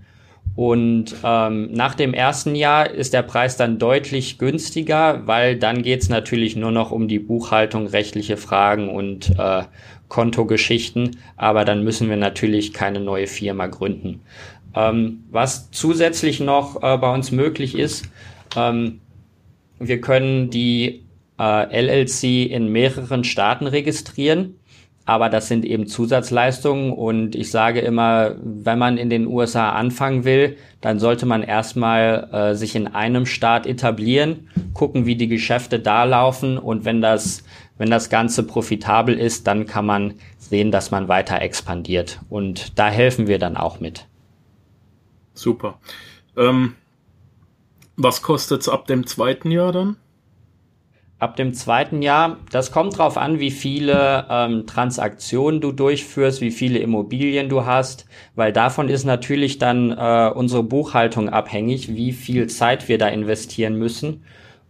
Und 0.57 1.13
ähm, 1.23 1.71
nach 1.71 1.93
dem 1.93 2.15
ersten 2.15 2.55
Jahr 2.55 2.89
ist 2.89 3.13
der 3.13 3.21
Preis 3.21 3.57
dann 3.57 3.77
deutlich 3.77 4.39
günstiger, 4.39 5.21
weil 5.27 5.55
dann 5.55 5.83
geht's 5.83 6.09
natürlich 6.09 6.55
nur 6.55 6.71
noch 6.71 6.89
um 6.89 7.07
die 7.07 7.19
Buchhaltung, 7.19 7.85
rechtliche 7.85 8.37
Fragen 8.37 8.89
und 8.89 9.37
äh, 9.37 9.65
Kontogeschichten. 10.07 11.17
Aber 11.35 11.63
dann 11.63 11.83
müssen 11.83 12.09
wir 12.09 12.17
natürlich 12.17 12.73
keine 12.73 12.99
neue 12.99 13.27
Firma 13.27 13.67
gründen. 13.67 14.21
Ähm, 14.73 15.25
was 15.29 15.69
zusätzlich 15.69 16.39
noch 16.39 16.81
äh, 16.81 16.97
bei 16.97 17.13
uns 17.13 17.31
möglich 17.31 17.77
ist, 17.77 18.09
ähm, 18.55 18.99
wir 19.77 20.01
können 20.01 20.49
die 20.49 21.03
äh, 21.39 21.81
LLC 21.81 22.49
in 22.49 22.71
mehreren 22.71 23.23
Staaten 23.23 23.67
registrieren 23.67 24.55
aber 25.07 25.29
das 25.29 25.47
sind 25.47 25.63
eben 25.63 25.87
Zusatzleistungen 25.87 26.91
und 26.91 27.33
ich 27.33 27.49
sage 27.49 27.79
immer, 27.79 28.35
wenn 28.43 28.77
man 28.77 28.97
in 28.97 29.09
den 29.09 29.25
USA 29.25 29.71
anfangen 29.71 30.25
will, 30.25 30.57
dann 30.81 30.99
sollte 30.99 31.25
man 31.25 31.43
erstmal 31.43 32.27
äh, 32.33 32.55
sich 32.55 32.75
in 32.75 32.87
einem 32.87 33.25
Staat 33.25 33.65
etablieren, 33.65 34.49
gucken, 34.73 35.05
wie 35.05 35.15
die 35.15 35.29
Geschäfte 35.29 35.79
da 35.79 36.03
laufen 36.03 36.57
und 36.57 36.83
wenn 36.83 36.99
das, 37.01 37.45
wenn 37.77 37.89
das 37.89 38.09
Ganze 38.09 38.43
profitabel 38.43 39.17
ist, 39.17 39.47
dann 39.47 39.65
kann 39.65 39.85
man 39.85 40.15
sehen, 40.39 40.71
dass 40.71 40.91
man 40.91 41.07
weiter 41.07 41.41
expandiert 41.41 42.19
und 42.27 42.77
da 42.77 42.89
helfen 42.89 43.27
wir 43.27 43.39
dann 43.39 43.55
auch 43.55 43.79
mit. 43.79 44.07
Super. 45.33 45.79
Ähm, 46.35 46.75
was 47.95 48.21
kostet's 48.21 48.67
ab 48.67 48.87
dem 48.87 49.07
zweiten 49.07 49.51
Jahr 49.51 49.71
dann? 49.71 49.95
Ab 51.19 51.35
dem 51.35 51.53
zweiten 51.53 52.01
Jahr, 52.01 52.37
das 52.51 52.71
kommt 52.71 52.97
drauf 52.97 53.17
an, 53.17 53.39
wie 53.39 53.49
viele 53.51 54.25
ähm, 54.29 54.67
Transaktionen 54.67 55.61
du 55.61 55.71
durchführst, 55.71 56.41
wie 56.41 56.51
viele 56.51 56.79
Immobilien 56.79 57.49
du 57.49 57.65
hast, 57.65 58.05
weil 58.35 58.53
davon 58.53 58.87
ist 58.87 59.03
natürlich 59.03 59.57
dann 59.57 59.91
äh, 59.91 60.31
unsere 60.33 60.63
Buchhaltung 60.63 61.29
abhängig, 61.29 61.95
wie 61.95 62.13
viel 62.13 62.47
Zeit 62.47 62.87
wir 62.87 62.97
da 62.97 63.07
investieren 63.07 63.75
müssen. 63.75 64.23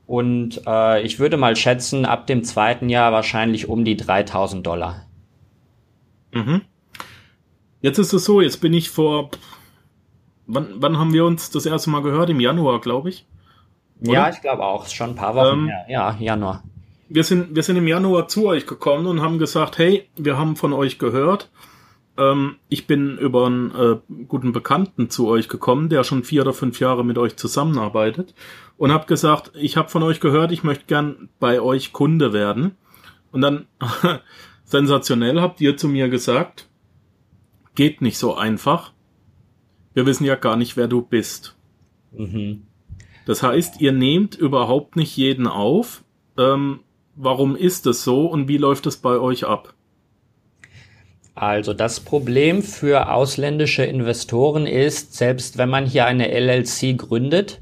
Und 0.05 0.61
äh, 0.65 1.01
ich 1.01 1.19
würde 1.19 1.35
mal 1.35 1.57
schätzen, 1.57 2.05
ab 2.05 2.27
dem 2.27 2.45
zweiten 2.45 2.87
Jahr 2.87 3.11
wahrscheinlich 3.11 3.67
um 3.67 3.83
die 3.83 3.97
3000 3.97 4.65
Dollar. 4.65 5.05
Mhm. 6.31 6.61
Jetzt 7.81 7.97
ist 7.99 8.13
es 8.13 8.23
so, 8.23 8.39
jetzt 8.39 8.61
bin 8.61 8.73
ich 8.73 8.89
vor, 8.89 9.31
wann, 10.45 10.67
wann 10.75 10.97
haben 10.97 11.13
wir 11.13 11.25
uns 11.25 11.51
das 11.51 11.65
erste 11.65 11.89
Mal 11.89 12.01
gehört? 12.03 12.29
Im 12.29 12.39
Januar, 12.39 12.79
glaube 12.79 13.09
ich. 13.09 13.25
Oder? 14.01 14.11
Ja, 14.11 14.29
ich 14.29 14.41
glaube 14.41 14.63
auch. 14.63 14.87
Schon 14.87 15.11
ein 15.11 15.15
paar 15.15 15.35
Wochen 15.35 15.59
ähm, 15.59 15.67
her. 15.67 15.85
Ja, 15.89 16.17
Januar. 16.19 16.63
Wir 17.09 17.23
sind, 17.23 17.55
wir 17.55 17.63
sind 17.63 17.77
im 17.77 17.87
Januar 17.87 18.27
zu 18.27 18.47
euch 18.47 18.65
gekommen 18.65 19.07
und 19.07 19.21
haben 19.21 19.39
gesagt, 19.39 19.77
hey, 19.77 20.07
wir 20.17 20.37
haben 20.37 20.55
von 20.55 20.73
euch 20.73 20.99
gehört. 20.99 21.49
Ähm, 22.17 22.57
ich 22.69 22.87
bin 22.87 23.17
über 23.17 23.45
einen 23.45 23.71
äh, 23.71 23.97
guten 24.27 24.51
Bekannten 24.51 25.09
zu 25.09 25.27
euch 25.27 25.47
gekommen, 25.47 25.89
der 25.89 26.03
schon 26.03 26.23
vier 26.23 26.41
oder 26.41 26.53
fünf 26.53 26.79
Jahre 26.79 27.05
mit 27.05 27.17
euch 27.17 27.37
zusammenarbeitet 27.37 28.33
und 28.77 28.91
habe 28.91 29.05
gesagt, 29.05 29.51
ich 29.55 29.77
habe 29.77 29.89
von 29.89 30.03
euch 30.03 30.19
gehört, 30.19 30.51
ich 30.51 30.63
möchte 30.63 30.85
gern 30.85 31.29
bei 31.39 31.61
euch 31.61 31.93
Kunde 31.93 32.33
werden. 32.33 32.75
Und 33.31 33.41
dann 33.41 33.67
sensationell 34.63 35.41
habt 35.41 35.61
ihr 35.61 35.77
zu 35.77 35.87
mir 35.87 36.09
gesagt, 36.09 36.67
geht 37.75 38.01
nicht 38.01 38.17
so 38.17 38.35
einfach. 38.35 38.91
Wir 39.93 40.05
wissen 40.05 40.25
ja 40.25 40.35
gar 40.35 40.57
nicht, 40.57 40.77
wer 40.77 40.87
du 40.87 41.01
bist. 41.01 41.55
Mhm. 42.11 42.63
Das 43.27 43.43
heißt, 43.43 43.81
ihr 43.81 43.91
nehmt 43.91 44.35
überhaupt 44.35 44.95
nicht 44.95 45.17
jeden 45.17 45.47
auf. 45.47 46.05
Ähm, 46.37 46.79
warum 47.17 47.57
ist 47.57 47.85
das 47.85 48.05
so 48.05 48.25
und 48.25 48.47
wie 48.47 48.55
läuft 48.55 48.85
es 48.85 48.95
bei 48.95 49.19
euch 49.19 49.45
ab? 49.45 49.73
Also 51.35 51.73
das 51.73 51.99
Problem 51.99 52.63
für 52.63 53.11
ausländische 53.11 53.83
Investoren 53.83 54.65
ist, 54.65 55.13
selbst 55.13 55.57
wenn 55.57 55.67
man 55.67 55.85
hier 55.85 56.05
eine 56.05 56.29
LLC 56.31 56.97
gründet, 56.97 57.61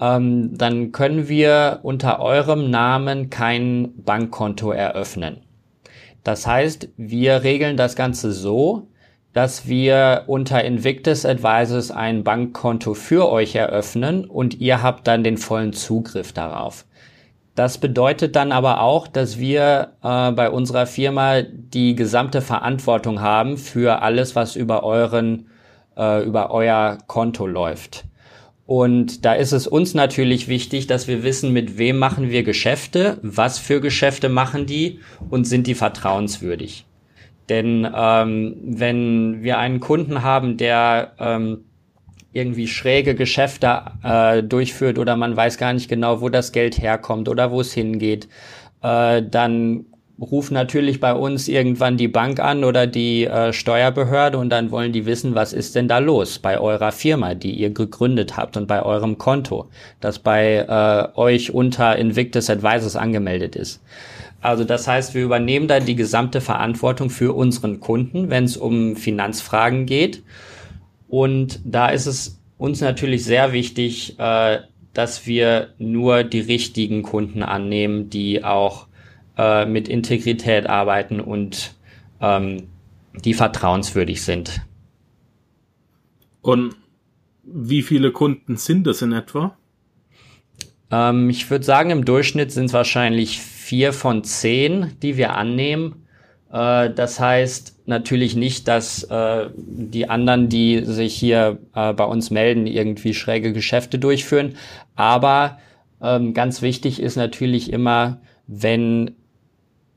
ähm, 0.00 0.56
dann 0.56 0.92
können 0.92 1.28
wir 1.28 1.80
unter 1.82 2.20
eurem 2.20 2.70
Namen 2.70 3.28
kein 3.28 3.92
Bankkonto 4.02 4.70
eröffnen. 4.70 5.42
Das 6.24 6.46
heißt, 6.46 6.88
wir 6.96 7.42
regeln 7.42 7.76
das 7.76 7.96
Ganze 7.96 8.32
so, 8.32 8.88
dass 9.36 9.68
wir 9.68 10.22
unter 10.28 10.64
Invictus 10.64 11.26
Advisors 11.26 11.90
ein 11.90 12.24
Bankkonto 12.24 12.94
für 12.94 13.30
euch 13.30 13.54
eröffnen 13.54 14.24
und 14.24 14.62
ihr 14.62 14.82
habt 14.82 15.06
dann 15.06 15.24
den 15.24 15.36
vollen 15.36 15.74
Zugriff 15.74 16.32
darauf. 16.32 16.86
Das 17.54 17.76
bedeutet 17.76 18.34
dann 18.34 18.50
aber 18.50 18.80
auch, 18.80 19.06
dass 19.06 19.38
wir 19.38 19.92
äh, 20.02 20.32
bei 20.32 20.48
unserer 20.48 20.86
Firma 20.86 21.42
die 21.42 21.94
gesamte 21.94 22.40
Verantwortung 22.40 23.20
haben 23.20 23.58
für 23.58 24.00
alles, 24.00 24.36
was 24.36 24.56
über 24.56 24.84
euren, 24.84 25.50
äh, 25.98 26.24
über 26.24 26.50
euer 26.50 26.96
Konto 27.06 27.46
läuft. 27.46 28.06
Und 28.64 29.26
da 29.26 29.34
ist 29.34 29.52
es 29.52 29.66
uns 29.66 29.92
natürlich 29.92 30.48
wichtig, 30.48 30.86
dass 30.86 31.08
wir 31.08 31.22
wissen, 31.24 31.52
mit 31.52 31.76
wem 31.76 31.98
machen 31.98 32.30
wir 32.30 32.42
Geschäfte, 32.42 33.18
was 33.20 33.58
für 33.58 33.82
Geschäfte 33.82 34.30
machen 34.30 34.64
die 34.64 35.00
und 35.28 35.44
sind 35.44 35.66
die 35.66 35.74
vertrauenswürdig. 35.74 36.85
Denn 37.48 37.88
ähm, 37.94 38.56
wenn 38.62 39.42
wir 39.42 39.58
einen 39.58 39.80
Kunden 39.80 40.22
haben, 40.22 40.56
der 40.56 41.12
ähm, 41.18 41.64
irgendwie 42.32 42.66
schräge 42.68 43.14
Geschäfte 43.14 43.82
äh, 44.02 44.42
durchführt 44.42 44.98
oder 44.98 45.16
man 45.16 45.36
weiß 45.36 45.56
gar 45.56 45.72
nicht 45.72 45.88
genau, 45.88 46.20
wo 46.20 46.28
das 46.28 46.52
Geld 46.52 46.80
herkommt 46.80 47.28
oder 47.28 47.50
wo 47.50 47.60
es 47.60 47.72
hingeht, 47.72 48.28
äh, 48.82 49.22
dann 49.22 49.86
ruft 50.20 50.50
natürlich 50.50 51.00
bei 51.00 51.12
uns 51.12 51.46
irgendwann 51.48 51.96
die 51.96 52.08
Bank 52.08 52.40
an 52.40 52.64
oder 52.64 52.86
die 52.86 53.24
äh, 53.24 53.52
Steuerbehörde 53.52 54.38
und 54.38 54.50
dann 54.50 54.70
wollen 54.70 54.92
die 54.92 55.06
wissen, 55.06 55.34
was 55.34 55.52
ist 55.52 55.74
denn 55.74 55.88
da 55.88 55.98
los 55.98 56.38
bei 56.38 56.58
eurer 56.58 56.92
Firma, 56.92 57.34
die 57.34 57.52
ihr 57.52 57.70
gegründet 57.70 58.36
habt 58.36 58.56
und 58.56 58.66
bei 58.66 58.82
eurem 58.82 59.18
Konto, 59.18 59.68
das 60.00 60.18
bei 60.18 60.66
äh, 60.68 61.18
euch 61.18 61.52
unter 61.52 61.96
Invictus 61.96 62.48
Advisors 62.48 62.96
angemeldet 62.96 63.56
ist. 63.56 63.82
Also 64.46 64.62
das 64.62 64.86
heißt, 64.86 65.14
wir 65.14 65.24
übernehmen 65.24 65.66
da 65.66 65.80
die 65.80 65.96
gesamte 65.96 66.40
Verantwortung 66.40 67.10
für 67.10 67.32
unseren 67.32 67.80
Kunden, 67.80 68.30
wenn 68.30 68.44
es 68.44 68.56
um 68.56 68.94
Finanzfragen 68.94 69.86
geht. 69.86 70.22
Und 71.08 71.58
da 71.64 71.88
ist 71.88 72.06
es 72.06 72.40
uns 72.56 72.80
natürlich 72.80 73.24
sehr 73.24 73.52
wichtig, 73.52 74.20
äh, 74.20 74.60
dass 74.92 75.26
wir 75.26 75.74
nur 75.78 76.22
die 76.22 76.38
richtigen 76.38 77.02
Kunden 77.02 77.42
annehmen, 77.42 78.08
die 78.08 78.44
auch 78.44 78.86
äh, 79.36 79.66
mit 79.66 79.88
Integrität 79.88 80.68
arbeiten 80.68 81.18
und 81.18 81.74
ähm, 82.20 82.68
die 83.16 83.34
vertrauenswürdig 83.34 84.22
sind. 84.22 84.60
Und 86.40 86.76
wie 87.42 87.82
viele 87.82 88.12
Kunden 88.12 88.56
sind 88.56 88.86
das 88.86 89.02
in 89.02 89.10
etwa? 89.10 89.58
Ähm, 90.92 91.30
ich 91.30 91.50
würde 91.50 91.64
sagen, 91.64 91.90
im 91.90 92.04
Durchschnitt 92.04 92.52
sind 92.52 92.66
es 92.66 92.72
wahrscheinlich 92.72 93.40
vier 93.66 93.92
von 93.92 94.22
zehn, 94.22 94.92
die 95.02 95.16
wir 95.16 95.34
annehmen. 95.34 96.06
Äh, 96.52 96.90
das 96.90 97.18
heißt 97.18 97.80
natürlich 97.86 98.36
nicht, 98.36 98.68
dass 98.68 99.02
äh, 99.02 99.50
die 99.56 100.08
anderen, 100.08 100.48
die 100.48 100.84
sich 100.84 101.16
hier 101.16 101.58
äh, 101.74 101.92
bei 101.92 102.04
uns 102.04 102.30
melden, 102.30 102.68
irgendwie 102.68 103.12
schräge 103.12 103.52
Geschäfte 103.52 103.98
durchführen. 103.98 104.54
Aber 104.94 105.58
ähm, 106.00 106.32
ganz 106.32 106.62
wichtig 106.62 107.02
ist 107.02 107.16
natürlich 107.16 107.72
immer, 107.72 108.20
wenn 108.46 109.16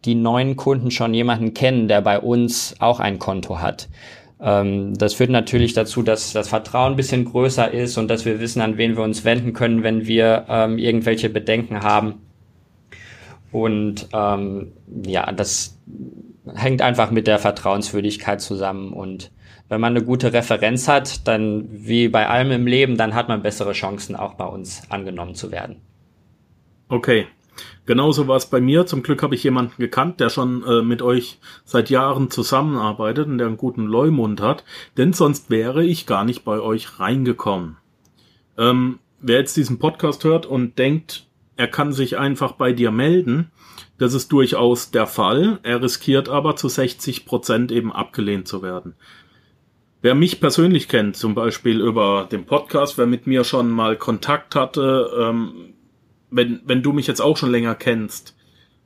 die 0.03 0.15
neuen 0.15 0.55
Kunden 0.55 0.89
schon 0.89 1.13
jemanden 1.13 1.53
kennen, 1.53 1.87
der 1.87 2.01
bei 2.01 2.19
uns 2.19 2.75
auch 2.79 2.99
ein 2.99 3.19
Konto 3.19 3.59
hat. 3.59 3.87
Ähm, 4.41 4.97
das 4.97 5.13
führt 5.13 5.29
natürlich 5.29 5.73
dazu, 5.73 6.01
dass 6.01 6.33
das 6.33 6.47
Vertrauen 6.47 6.93
ein 6.93 6.95
bisschen 6.95 7.25
größer 7.25 7.71
ist 7.71 7.99
und 7.99 8.07
dass 8.07 8.25
wir 8.25 8.39
wissen, 8.39 8.61
an 8.61 8.77
wen 8.77 8.97
wir 8.97 9.03
uns 9.03 9.25
wenden 9.25 9.53
können, 9.53 9.83
wenn 9.83 10.07
wir 10.07 10.45
ähm, 10.49 10.79
irgendwelche 10.79 11.29
Bedenken 11.29 11.83
haben. 11.83 12.15
Und 13.51 14.07
ähm, 14.13 14.73
ja, 15.03 15.31
das 15.31 15.77
hängt 16.53 16.81
einfach 16.81 17.11
mit 17.11 17.27
der 17.27 17.39
Vertrauenswürdigkeit 17.39 18.41
zusammen. 18.41 18.93
Und 18.93 19.31
wenn 19.69 19.81
man 19.81 19.95
eine 19.95 20.05
gute 20.05 20.33
Referenz 20.33 20.87
hat, 20.87 21.27
dann 21.27 21.67
wie 21.69 22.09
bei 22.09 22.27
allem 22.27 22.51
im 22.51 22.67
Leben, 22.67 22.97
dann 22.97 23.15
hat 23.15 23.27
man 23.27 23.41
bessere 23.41 23.73
Chancen, 23.73 24.15
auch 24.15 24.33
bei 24.33 24.45
uns 24.45 24.83
angenommen 24.89 25.35
zu 25.35 25.51
werden. 25.51 25.77
Okay, 26.89 27.27
Genauso 27.85 28.27
war 28.27 28.37
es 28.37 28.45
bei 28.45 28.61
mir. 28.61 28.85
Zum 28.85 29.03
Glück 29.03 29.23
habe 29.23 29.35
ich 29.35 29.43
jemanden 29.43 29.73
gekannt, 29.77 30.19
der 30.19 30.29
schon 30.29 30.63
äh, 30.63 30.81
mit 30.81 31.01
euch 31.01 31.39
seit 31.65 31.89
Jahren 31.89 32.29
zusammenarbeitet 32.29 33.27
und 33.27 33.37
der 33.37 33.47
einen 33.47 33.57
guten 33.57 33.85
Leumund 33.85 34.41
hat, 34.41 34.63
denn 34.97 35.13
sonst 35.13 35.49
wäre 35.49 35.83
ich 35.83 36.05
gar 36.05 36.23
nicht 36.23 36.43
bei 36.45 36.59
euch 36.59 36.99
reingekommen. 36.99 37.77
Ähm, 38.57 38.99
wer 39.21 39.39
jetzt 39.39 39.57
diesen 39.57 39.79
Podcast 39.79 40.23
hört 40.23 40.45
und 40.45 40.77
denkt, 40.77 41.25
er 41.59 41.67
kann 41.67 41.91
sich 41.91 42.17
einfach 42.17 42.53
bei 42.53 42.71
dir 42.71 42.89
melden, 42.89 43.51
das 43.97 44.13
ist 44.13 44.31
durchaus 44.31 44.91
der 44.91 45.07
Fall. 45.07 45.59
Er 45.61 45.81
riskiert 45.81 46.29
aber 46.29 46.55
zu 46.55 46.69
60 46.69 47.25
Prozent 47.25 47.69
eben 47.73 47.91
abgelehnt 47.91 48.47
zu 48.47 48.61
werden. 48.61 48.95
Wer 50.01 50.15
mich 50.15 50.39
persönlich 50.39 50.87
kennt, 50.87 51.17
zum 51.17 51.35
Beispiel 51.35 51.81
über 51.81 52.29
den 52.31 52.45
Podcast, 52.45 52.97
wer 52.97 53.07
mit 53.07 53.27
mir 53.27 53.43
schon 53.43 53.69
mal 53.71 53.97
Kontakt 53.97 54.55
hatte, 54.55 55.11
ähm, 55.19 55.73
wenn, 56.31 56.61
wenn 56.63 56.81
du 56.81 56.93
mich 56.93 57.07
jetzt 57.07 57.19
auch 57.19 57.35
schon 57.35 57.51
länger 57.51 57.75
kennst 57.75 58.37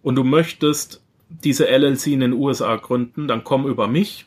und 0.02 0.16
du 0.16 0.24
möchtest 0.24 1.04
diese 1.30 1.68
LLC 1.68 2.08
in 2.08 2.22
den 2.22 2.34
USA 2.34 2.76
gründen, 2.78 3.28
dann 3.28 3.44
komm 3.44 3.68
über 3.68 3.88
mich, 3.88 4.26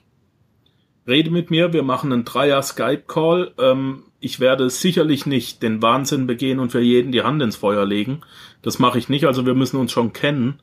rede 1.07 1.31
mit 1.31 1.51
mir, 1.51 1.73
wir 1.73 1.83
machen 1.83 2.13
einen 2.13 2.25
Dreier 2.25 2.63
Skype-Call. 2.63 3.55
Ähm, 3.59 4.05
ich 4.21 4.41
werde 4.41 4.71
sicherlich 4.71 5.27
nicht 5.27 5.63
den 5.63 5.83
Wahnsinn 5.83 6.27
begehen 6.27 6.59
und 6.59 6.73
für 6.73 6.81
jeden 6.81 7.13
die 7.13 7.23
Hand 7.23 7.43
ins 7.43 7.57
Feuer 7.57 7.85
legen. 7.85 8.23
Das 8.63 8.79
mache 8.79 8.99
ich 8.99 9.09
nicht, 9.09 9.27
also 9.27 9.47
wir 9.47 9.55
müssen 9.55 9.79
uns 9.79 9.93
schon 9.93 10.13
kennen. 10.13 10.61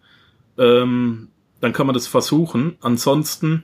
Ähm, 0.58 1.30
dann 1.62 1.74
kann 1.74 1.88
man 1.88 1.94
das 1.94 2.08
versuchen. 2.08 2.78
Ansonsten, 2.82 3.64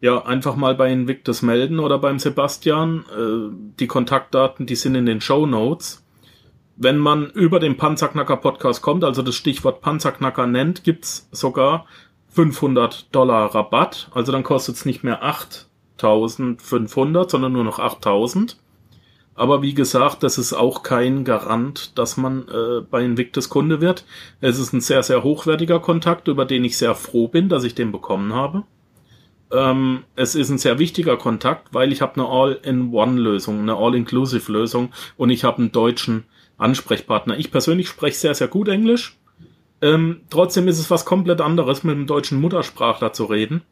ja, 0.00 0.24
einfach 0.24 0.56
mal 0.56 0.74
bei 0.74 0.92
Invictus 0.92 1.42
melden 1.42 1.78
oder 1.78 1.98
beim 1.98 2.18
Sebastian. 2.18 3.04
Äh, 3.16 3.54
die 3.80 3.86
Kontaktdaten, 3.86 4.66
die 4.66 4.76
sind 4.76 4.94
in 4.94 5.06
den 5.06 5.20
Show 5.20 5.46
Notes 5.46 6.04
wenn 6.80 6.96
man 6.96 7.30
über 7.30 7.58
den 7.58 7.76
Panzerknacker 7.76 8.36
Podcast 8.36 8.82
kommt, 8.82 9.02
also 9.02 9.22
das 9.22 9.34
Stichwort 9.34 9.80
Panzerknacker 9.80 10.46
nennt, 10.46 10.84
gibt's 10.84 11.28
sogar 11.32 11.86
500 12.28 13.14
Dollar 13.14 13.54
Rabatt. 13.54 14.10
Also 14.14 14.32
dann 14.32 14.42
kostet 14.42 14.76
es 14.76 14.84
nicht 14.84 15.04
mehr 15.04 15.22
8500, 15.22 17.30
sondern 17.30 17.52
nur 17.52 17.64
noch 17.64 17.78
8000. 17.78 18.58
Aber 19.34 19.62
wie 19.62 19.72
gesagt, 19.72 20.24
das 20.24 20.36
ist 20.36 20.52
auch 20.52 20.82
kein 20.82 21.24
Garant, 21.24 21.96
dass 21.96 22.16
man 22.16 22.48
äh, 22.48 22.80
bei 22.80 23.04
Invictus 23.04 23.48
Kunde 23.48 23.80
wird. 23.80 24.04
Es 24.40 24.58
ist 24.58 24.72
ein 24.72 24.80
sehr, 24.80 25.04
sehr 25.04 25.22
hochwertiger 25.22 25.78
Kontakt, 25.78 26.26
über 26.26 26.44
den 26.44 26.64
ich 26.64 26.76
sehr 26.76 26.96
froh 26.96 27.28
bin, 27.28 27.48
dass 27.48 27.62
ich 27.62 27.76
den 27.76 27.92
bekommen 27.92 28.34
habe. 28.34 28.64
Ähm, 29.52 30.02
es 30.16 30.34
ist 30.34 30.50
ein 30.50 30.58
sehr 30.58 30.80
wichtiger 30.80 31.16
Kontakt, 31.16 31.72
weil 31.72 31.92
ich 31.92 32.02
habe 32.02 32.14
eine 32.14 32.28
All-in-One-Lösung, 32.28 33.60
eine 33.60 33.76
All-Inclusive-Lösung 33.76 34.90
und 35.16 35.30
ich 35.30 35.44
habe 35.44 35.58
einen 35.58 35.72
deutschen 35.72 36.24
Ansprechpartner. 36.58 37.38
Ich 37.38 37.52
persönlich 37.52 37.88
spreche 37.88 38.18
sehr, 38.18 38.34
sehr 38.34 38.48
gut 38.48 38.66
Englisch. 38.66 39.16
Ähm, 39.80 40.22
trotzdem 40.30 40.68
ist 40.68 40.78
es 40.78 40.90
was 40.90 41.04
komplett 41.04 41.40
anderes, 41.40 41.84
mit 41.84 41.94
einem 41.94 42.06
deutschen 42.06 42.40
Muttersprachler 42.40 43.12
zu 43.12 43.24
reden 43.26 43.62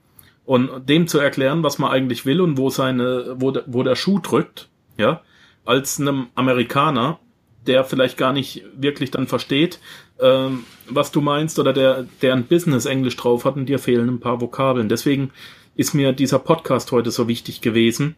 und 0.44 0.88
dem 0.88 1.08
zu 1.08 1.18
erklären, 1.18 1.62
was 1.62 1.78
man 1.78 1.90
eigentlich 1.90 2.24
will 2.24 2.40
und 2.40 2.56
wo 2.56 2.70
seine, 2.70 3.34
wo, 3.38 3.50
de, 3.50 3.64
wo 3.66 3.82
der 3.82 3.96
Schuh 3.96 4.20
drückt, 4.20 4.68
ja, 4.96 5.22
als 5.64 6.00
einem 6.00 6.28
Amerikaner, 6.36 7.18
der 7.66 7.84
vielleicht 7.84 8.16
gar 8.16 8.32
nicht 8.32 8.62
wirklich 8.76 9.10
dann 9.10 9.26
versteht, 9.26 9.80
ähm, 10.20 10.64
was 10.88 11.10
du 11.10 11.20
meinst 11.20 11.58
oder 11.58 11.72
der, 11.72 12.06
der 12.22 12.34
ein 12.34 12.46
Business 12.46 12.86
Englisch 12.86 13.16
drauf 13.16 13.44
hat 13.44 13.56
und 13.56 13.66
dir 13.66 13.80
fehlen 13.80 14.08
ein 14.08 14.20
paar 14.20 14.40
Vokabeln. 14.40 14.88
Deswegen 14.88 15.32
ist 15.74 15.92
mir 15.92 16.12
dieser 16.12 16.38
Podcast 16.38 16.92
heute 16.92 17.10
so 17.10 17.26
wichtig 17.26 17.60
gewesen, 17.60 18.14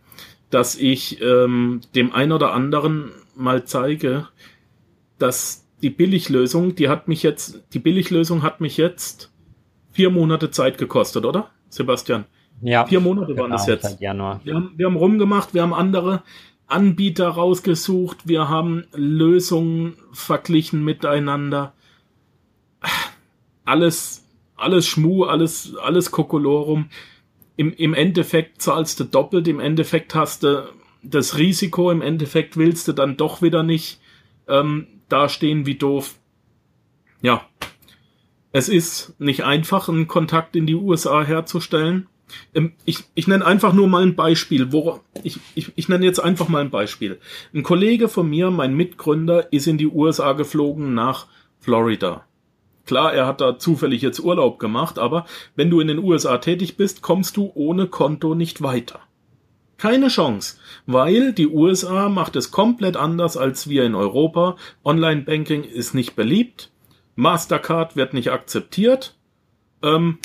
dass 0.51 0.77
ich 0.77 1.21
ähm, 1.23 1.81
dem 1.95 2.13
ein 2.13 2.33
oder 2.33 2.53
anderen 2.53 3.11
mal 3.35 3.65
zeige, 3.65 4.29
dass 5.19 5.67
die 5.83 5.91
Billiglösung, 5.91 6.75
die 6.75 6.89
hat 6.89 7.09
mich 7.09 7.23
jetzt, 7.23 7.63
die 7.73 7.79
Billiglösung 7.79 8.43
hat 8.43 8.61
mich 8.61 8.77
jetzt 8.77 9.33
vier 9.93 10.11
Monate 10.11 10.51
Zeit 10.51 10.79
gekostet, 10.79 11.25
oder? 11.25 11.51
Sebastian? 11.69 12.25
Ja. 12.63 12.87
Vier 12.87 13.01
Monate 13.01 13.37
waren 13.37 13.53
es 13.53 13.67
genau, 13.67 13.75
jetzt. 13.75 14.01
Januar. 14.01 14.41
Wir 14.45 14.55
haben, 14.55 14.73
wir 14.77 14.87
haben 14.87 14.97
rumgemacht, 14.97 15.55
wir 15.55 15.63
haben 15.63 15.75
andere 15.75 16.23
Anbieter 16.67 17.29
rausgesucht, 17.29 18.27
wir 18.27 18.49
haben 18.49 18.85
Lösungen 18.93 19.95
verglichen 20.13 20.85
miteinander. 20.85 21.73
Alles, 23.65 24.25
alles 24.57 24.87
Schmu, 24.87 25.25
alles, 25.25 25.77
alles 25.77 26.11
Kokolorum. 26.11 26.91
Im, 27.57 27.73
Im 27.73 27.95
Endeffekt 27.95 28.61
zahlst 28.63 29.01
du 29.01 29.05
doppelt, 29.05 29.47
im 29.49 29.61
Endeffekt 29.61 30.15
hast 30.15 30.43
du 30.43 30.69
das 31.03 31.39
Risiko, 31.39 31.91
im 31.91 32.03
Endeffekt 32.03 32.57
willst 32.57 32.89
du 32.89 32.93
dann 32.93 33.17
doch 33.17 33.41
wieder 33.41 33.63
nicht 33.63 34.01
ähm, 34.49 34.87
dastehen 35.09 35.67
wie 35.67 35.77
doof. 35.77 36.15
Ja, 37.23 37.47
es 38.53 38.69
ist 38.69 39.15
nicht 39.19 39.45
einfach, 39.45 39.89
einen 39.89 40.09
Kontakt 40.09 40.57
in 40.57 40.67
die 40.67 40.75
USA 40.75 41.23
herzustellen. 41.23 42.09
Ähm, 42.55 42.73
ich, 42.85 43.05
ich 43.15 43.27
nenne 43.27 43.45
einfach 43.45 43.73
nur 43.73 43.89
mal 43.89 44.03
ein 44.03 44.17
Beispiel. 44.17 44.73
Wo, 44.73 45.01
ich, 45.23 45.39
ich, 45.55 45.73
ich 45.77 45.89
nenne 45.89 46.05
jetzt 46.05 46.21
einfach 46.21 46.49
mal 46.49 46.61
ein 46.61 46.71
Beispiel. 46.71 47.19
Ein 47.53 47.63
Kollege 47.63 48.09
von 48.09 48.29
mir, 48.29 48.51
mein 48.51 48.75
Mitgründer, 48.75 49.53
ist 49.53 49.67
in 49.67 49.79
die 49.79 49.87
USA 49.87 50.33
geflogen 50.33 50.95
nach 50.95 51.27
Florida. 51.61 52.25
Klar, 52.87 53.13
er 53.13 53.27
hat 53.27 53.43
da 53.43 53.59
zufällig 53.59 54.01
jetzt 54.01 54.19
Urlaub 54.19 54.59
gemacht, 54.59 54.99
aber 54.99 55.27
wenn 55.57 55.69
du 55.69 55.81
in 55.81 55.89
den 55.89 55.99
USA 55.99 56.39
tätig 56.39 56.79
bist, 56.79 57.03
kommst 57.03 57.37
du 57.37 57.53
ohne 57.55 57.87
Konto 57.87 58.35
nicht 58.35 58.63
weiter. 58.63 59.01
Keine 59.79 60.09
Chance, 60.09 60.57
weil 60.87 61.33
die 61.33 61.47
USA 61.47 62.09
macht 62.09 62.35
es 62.35 62.51
komplett 62.51 62.97
anders 62.97 63.37
als 63.37 63.69
wir 63.69 63.85
in 63.85 63.95
Europa. 63.95 64.57
Online-Banking 64.85 65.63
ist 65.63 65.95
nicht 65.95 66.17
beliebt. 66.17 66.71
Mastercard 67.15 67.95
wird 67.95 68.13
nicht 68.13 68.33
akzeptiert. 68.33 69.17
Ähm, 69.83 70.19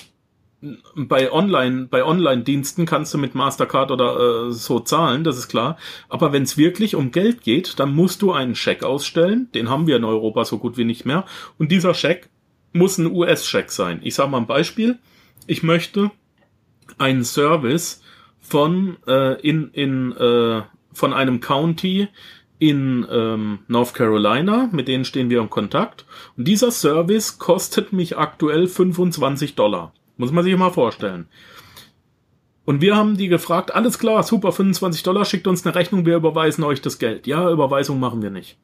bei 0.96 1.32
Online, 1.32 1.86
bei 1.86 2.04
Online-Diensten 2.04 2.86
kannst 2.88 3.14
du 3.14 3.20
mit 3.20 3.36
Mastercard 3.36 3.92
oder 3.92 4.48
äh, 4.48 4.52
so 4.52 4.80
zahlen, 4.80 5.24
das 5.24 5.38
ist 5.38 5.50
klar. 5.50 5.78
Aber 6.10 6.34
wenn 6.34 6.44
es 6.44 6.58
wirklich 6.58 6.96
um 6.96 7.12
Geld 7.12 7.42
geht, 7.42 7.80
dann 7.80 7.94
musst 7.94 8.24
du 8.24 8.32
einen 8.32 8.56
Scheck 8.56 8.84
ausstellen. 8.84 9.50
Den 9.54 9.70
haben 9.70 9.86
wir 9.86 9.98
in 9.98 10.04
Europa 10.04 10.46
so 10.46 10.58
gut 10.58 10.78
wie 10.78 10.86
nicht 10.86 11.06
mehr. 11.06 11.26
Und 11.60 11.72
dieser 11.72 11.94
Scheck 11.94 12.30
muss 12.72 12.98
ein 12.98 13.12
US-Scheck 13.12 13.72
sein. 13.72 14.00
Ich 14.04 14.16
sage 14.16 14.32
mal 14.32 14.38
ein 14.38 14.48
Beispiel. 14.48 14.98
Ich 15.46 15.62
möchte 15.62 16.10
einen 16.98 17.24
Service 17.24 18.02
von 18.44 18.98
äh, 19.08 19.42
in 19.42 19.70
in 19.72 20.12
äh, 20.12 20.62
von 20.94 21.14
einem 21.14 21.40
County 21.40 22.10
in 22.60 23.06
ähm, 23.12 23.60
North 23.68 23.94
Carolina, 23.94 24.70
mit 24.72 24.88
denen 24.88 25.06
stehen 25.06 25.30
wir 25.30 25.40
im 25.40 25.50
Kontakt. 25.50 26.06
Und 26.38 26.48
dieser 26.48 26.72
Service 26.72 27.40
kostet 27.40 27.92
mich 27.92 28.18
aktuell 28.18 28.68
25 28.68 29.56
Dollar. 29.56 29.94
Muss 30.18 30.32
man 30.32 30.44
sich 30.44 30.56
mal 30.56 30.70
vorstellen. 30.70 31.28
Und 32.66 32.82
wir 32.82 32.96
haben 32.96 33.18
die 33.18 33.28
gefragt, 33.28 33.76
alles 33.76 34.00
klar, 34.00 34.24
super, 34.24 34.54
25 34.54 35.04
Dollar, 35.04 35.26
schickt 35.26 35.48
uns 35.48 35.66
eine 35.66 35.76
Rechnung, 35.76 36.06
wir 36.06 36.16
überweisen 36.16 36.64
euch 36.64 36.82
das 36.82 37.00
Geld. 37.00 37.28
Ja, 37.28 37.50
Überweisung 37.50 38.00
machen 38.00 38.22
wir 38.22 38.30
nicht. 38.30 38.58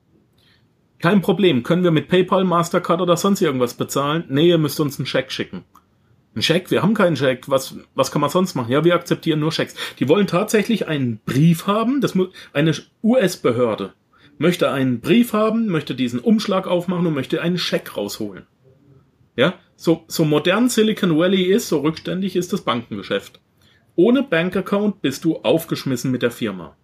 Kein 0.99 1.21
Problem, 1.21 1.63
können 1.63 1.83
wir 1.83 1.91
mit 1.91 2.07
PayPal, 2.07 2.43
Mastercard 2.43 3.01
oder 3.01 3.17
sonst 3.17 3.41
irgendwas 3.41 3.73
bezahlen? 3.73 4.25
Nee, 4.29 4.49
ihr 4.49 4.57
müsst 4.57 4.79
uns 4.79 4.99
einen 4.99 5.05
Scheck 5.05 5.31
schicken. 5.31 5.63
Ein 6.35 6.41
Scheck? 6.41 6.71
Wir 6.71 6.83
haben 6.83 6.93
keinen 6.93 7.15
Scheck. 7.15 7.49
Was, 7.49 7.75
was 7.95 8.11
kann 8.11 8.21
man 8.21 8.29
sonst 8.29 8.55
machen? 8.55 8.71
Ja, 8.71 8.83
wir 8.83 8.95
akzeptieren 8.95 9.39
nur 9.39 9.51
Schecks. 9.51 9.75
Die 9.99 10.07
wollen 10.07 10.27
tatsächlich 10.27 10.87
einen 10.87 11.19
Brief 11.25 11.67
haben. 11.67 12.01
Das 12.01 12.15
muss, 12.15 12.29
eine 12.53 12.73
US-Behörde 13.03 13.93
möchte 14.39 14.71
einen 14.71 15.01
Brief 15.01 15.33
haben, 15.33 15.67
möchte 15.67 15.93
diesen 15.93 16.19
Umschlag 16.19 16.65
aufmachen 16.65 17.05
und 17.05 17.13
möchte 17.13 17.41
einen 17.41 17.59
Scheck 17.59 17.95
rausholen. 17.95 18.47
Ja, 19.35 19.55
so, 19.75 20.03
so 20.07 20.25
modern 20.25 20.69
Silicon 20.69 21.17
Valley 21.17 21.43
ist, 21.43 21.69
so 21.69 21.79
rückständig 21.79 22.35
ist 22.35 22.51
das 22.51 22.61
Bankengeschäft. 22.61 23.39
Ohne 23.95 24.23
Bankaccount 24.23 25.01
bist 25.01 25.25
du 25.25 25.37
aufgeschmissen 25.37 26.09
mit 26.09 26.23
der 26.23 26.31
Firma. 26.31 26.75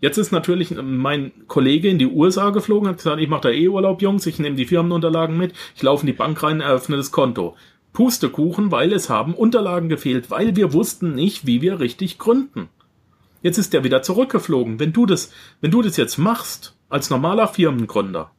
Jetzt 0.00 0.16
ist 0.16 0.32
natürlich 0.32 0.74
mein 0.80 1.32
Kollege 1.46 1.88
in 1.88 1.98
die 1.98 2.06
USA 2.06 2.50
geflogen, 2.50 2.88
hat 2.88 2.96
gesagt, 2.96 3.20
ich 3.20 3.28
mache 3.28 3.42
da 3.42 3.50
eh 3.50 3.68
Urlaub, 3.68 4.00
Jungs, 4.00 4.24
ich 4.26 4.38
nehme 4.38 4.56
die 4.56 4.64
Firmenunterlagen 4.64 5.36
mit, 5.36 5.52
ich 5.76 5.82
laufe 5.82 6.02
in 6.02 6.06
die 6.06 6.12
Bank 6.14 6.42
rein, 6.42 6.60
eröffne 6.60 6.96
das 6.96 7.12
Konto. 7.12 7.56
Pustekuchen, 7.92 8.70
weil 8.70 8.92
es 8.92 9.10
haben 9.10 9.34
Unterlagen 9.34 9.88
gefehlt, 9.88 10.30
weil 10.30 10.56
wir 10.56 10.72
wussten 10.72 11.14
nicht, 11.14 11.46
wie 11.46 11.60
wir 11.60 11.80
richtig 11.80 12.18
gründen. 12.18 12.68
Jetzt 13.42 13.58
ist 13.58 13.72
der 13.72 13.84
wieder 13.84 14.02
zurückgeflogen. 14.02 14.78
Wenn 14.78 14.92
du 14.92 15.06
das, 15.06 15.32
wenn 15.60 15.70
du 15.70 15.82
das 15.82 15.96
jetzt 15.96 16.18
machst, 16.18 16.76
als 16.88 17.10
normaler 17.10 17.48
Firmengründer, 17.48 18.30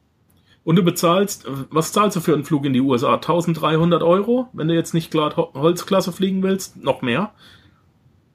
und 0.64 0.76
du 0.76 0.82
bezahlst, 0.82 1.44
was 1.70 1.92
zahlst 1.92 2.16
du 2.16 2.20
für 2.20 2.34
einen 2.34 2.44
Flug 2.44 2.64
in 2.64 2.72
die 2.72 2.80
USA? 2.80 3.14
1300 3.14 4.02
Euro, 4.02 4.48
wenn 4.52 4.68
du 4.68 4.74
jetzt 4.74 4.94
nicht 4.94 5.10
glatt 5.10 5.36
Holzklasse 5.36 6.12
fliegen 6.12 6.42
willst, 6.42 6.76
noch 6.76 7.02
mehr. 7.02 7.32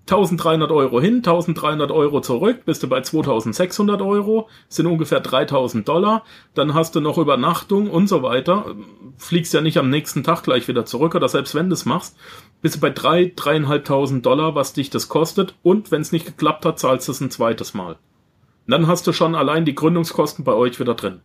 1300 0.09 0.71
Euro 0.71 1.01
hin, 1.01 1.17
1300 1.17 1.91
Euro 1.91 2.21
zurück, 2.21 2.61
bist 2.65 2.81
du 2.81 2.87
bei 2.87 3.01
2600 3.01 4.01
Euro, 4.01 4.47
sind 4.69 4.85
ungefähr 4.85 5.19
3000 5.19 5.85
Dollar, 5.85 6.23
dann 6.53 6.73
hast 6.73 6.95
du 6.95 7.01
noch 7.01 7.17
Übernachtung 7.17 7.89
und 7.89 8.07
so 8.07 8.23
weiter, 8.23 8.73
fliegst 9.17 9.53
ja 9.53 9.59
nicht 9.59 9.77
am 9.77 9.89
nächsten 9.89 10.23
Tag 10.23 10.43
gleich 10.43 10.69
wieder 10.69 10.85
zurück 10.85 11.13
oder 11.13 11.27
selbst 11.27 11.55
wenn 11.55 11.67
du 11.67 11.73
es 11.73 11.85
machst, 11.85 12.15
bist 12.61 12.77
du 12.77 12.79
bei 12.79 12.89
3, 12.89 13.33
3.500 13.35 14.21
Dollar, 14.21 14.55
was 14.55 14.71
dich 14.71 14.89
das 14.89 15.09
kostet 15.09 15.55
und 15.61 15.91
wenn 15.91 16.01
es 16.01 16.13
nicht 16.13 16.25
geklappt 16.25 16.65
hat, 16.65 16.79
zahlst 16.79 17.09
du 17.09 17.11
es 17.11 17.19
ein 17.19 17.29
zweites 17.29 17.73
Mal. 17.73 17.93
Und 17.93 18.71
dann 18.71 18.87
hast 18.87 19.07
du 19.07 19.11
schon 19.11 19.35
allein 19.35 19.65
die 19.65 19.75
Gründungskosten 19.75 20.45
bei 20.45 20.53
euch 20.53 20.79
wieder 20.79 20.93
drin. 20.93 21.19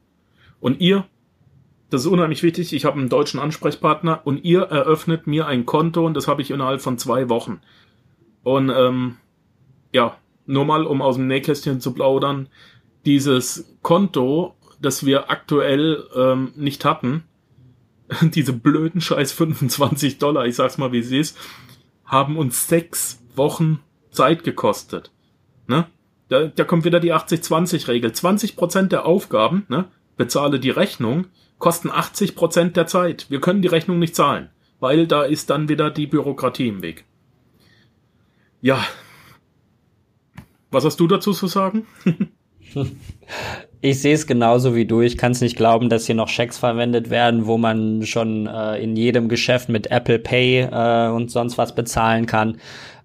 Und 0.59 0.81
ihr, 0.81 1.05
das 1.91 2.01
ist 2.01 2.09
unheimlich 2.09 2.43
wichtig, 2.43 2.73
ich 2.73 2.85
habe 2.85 2.99
einen 2.99 3.09
deutschen 3.09 3.39
Ansprechpartner 3.39 4.23
und 4.25 4.45
ihr 4.45 4.63
eröffnet 4.63 5.29
mir 5.29 5.47
ein 5.47 5.67
Konto 5.67 6.05
und 6.05 6.15
das 6.15 6.27
habe 6.27 6.43
ich 6.43 6.51
innerhalb 6.51 6.81
von 6.81 6.99
zwei 6.99 7.29
Wochen. 7.29 7.61
Und 8.43 8.71
ähm, 8.71 9.17
ja, 9.93 10.17
nur 10.47 10.65
mal, 10.65 10.85
um 10.85 11.03
aus 11.03 11.17
dem 11.17 11.27
Nähkästchen 11.27 11.81
zu 11.81 11.93
plaudern, 11.93 12.49
dieses 13.05 13.77
Konto, 13.83 14.55
das 14.81 15.07
wir 15.07 15.31
aktuell 15.31 16.05
ähm, 16.15 16.53
nicht 16.57 16.85
hatten, 16.85 17.25
diese 18.23 18.53
blöden 18.53 19.01
scheiß 19.01 19.33
25 19.33 20.19
Dollar, 20.19 20.47
ich 20.47 20.57
sag's 20.57 20.79
mal 20.79 20.93
wie 20.93 21.03
sie 21.03 21.19
ist, 21.19 21.39
haben 22.05 22.37
uns 22.37 22.69
sechs 22.69 23.23
Wochen 23.35 23.81
Zeit 24.11 24.45
gekostet. 24.45 25.11
Ne? 25.67 25.87
Da, 26.29 26.47
da 26.47 26.65
kommt 26.65 26.85
wieder 26.85 27.01
die 27.01 27.13
80-20-Regel. 27.13 28.11
20% 28.11 28.89
der 28.89 29.07
Aufgaben, 29.07 29.65
ne, 29.69 29.87
bezahle 30.17 30.61
die 30.61 30.71
Rechnung, 30.71 31.27
kosten 31.59 31.91
80% 31.91 32.73
der 32.73 32.87
Zeit. 32.87 33.27
Wir 33.31 33.41
können 33.41 33.63
die 33.63 33.69
Rechnung 33.69 33.99
nicht 33.99 34.17
zahlen, 34.17 34.51
weil 34.81 35.07
da 35.07 35.23
ist 35.23 35.51
dann 35.51 35.69
wieder 35.69 35.91
die 35.91 36.07
Bürokratie 36.07 36.69
im 36.69 36.83
Weg. 36.83 37.05
Ja. 38.63 38.85
Was 40.71 40.85
hast 40.85 40.99
du 41.01 41.07
dazu 41.07 41.33
zu 41.33 41.49
sagen? 41.49 41.87
Ich 43.85 44.01
sehe 44.01 44.15
es 44.15 44.29
genauso 44.29 44.77
wie 44.77 44.87
du. 44.87 45.01
Ich 45.01 45.19
kann 45.19 45.33
es 45.33 45.41
nicht 45.41 45.57
glauben, 45.57 45.91
dass 45.91 46.07
hier 46.07 46.15
noch 46.15 46.29
Schecks 46.29 46.57
verwendet 46.57 47.11
werden, 47.11 47.47
wo 47.47 47.59
man 47.59 48.07
schon 48.07 48.47
äh, 48.47 48.81
in 48.81 48.95
jedem 48.95 49.29
Geschäft 49.29 49.69
mit 49.69 49.91
Apple 49.91 50.21
Pay 50.21 50.69
äh, 50.71 51.11
und 51.11 51.33
sonst 51.33 51.59
was 51.59 51.75
bezahlen 51.75 52.27
kann. 52.27 52.59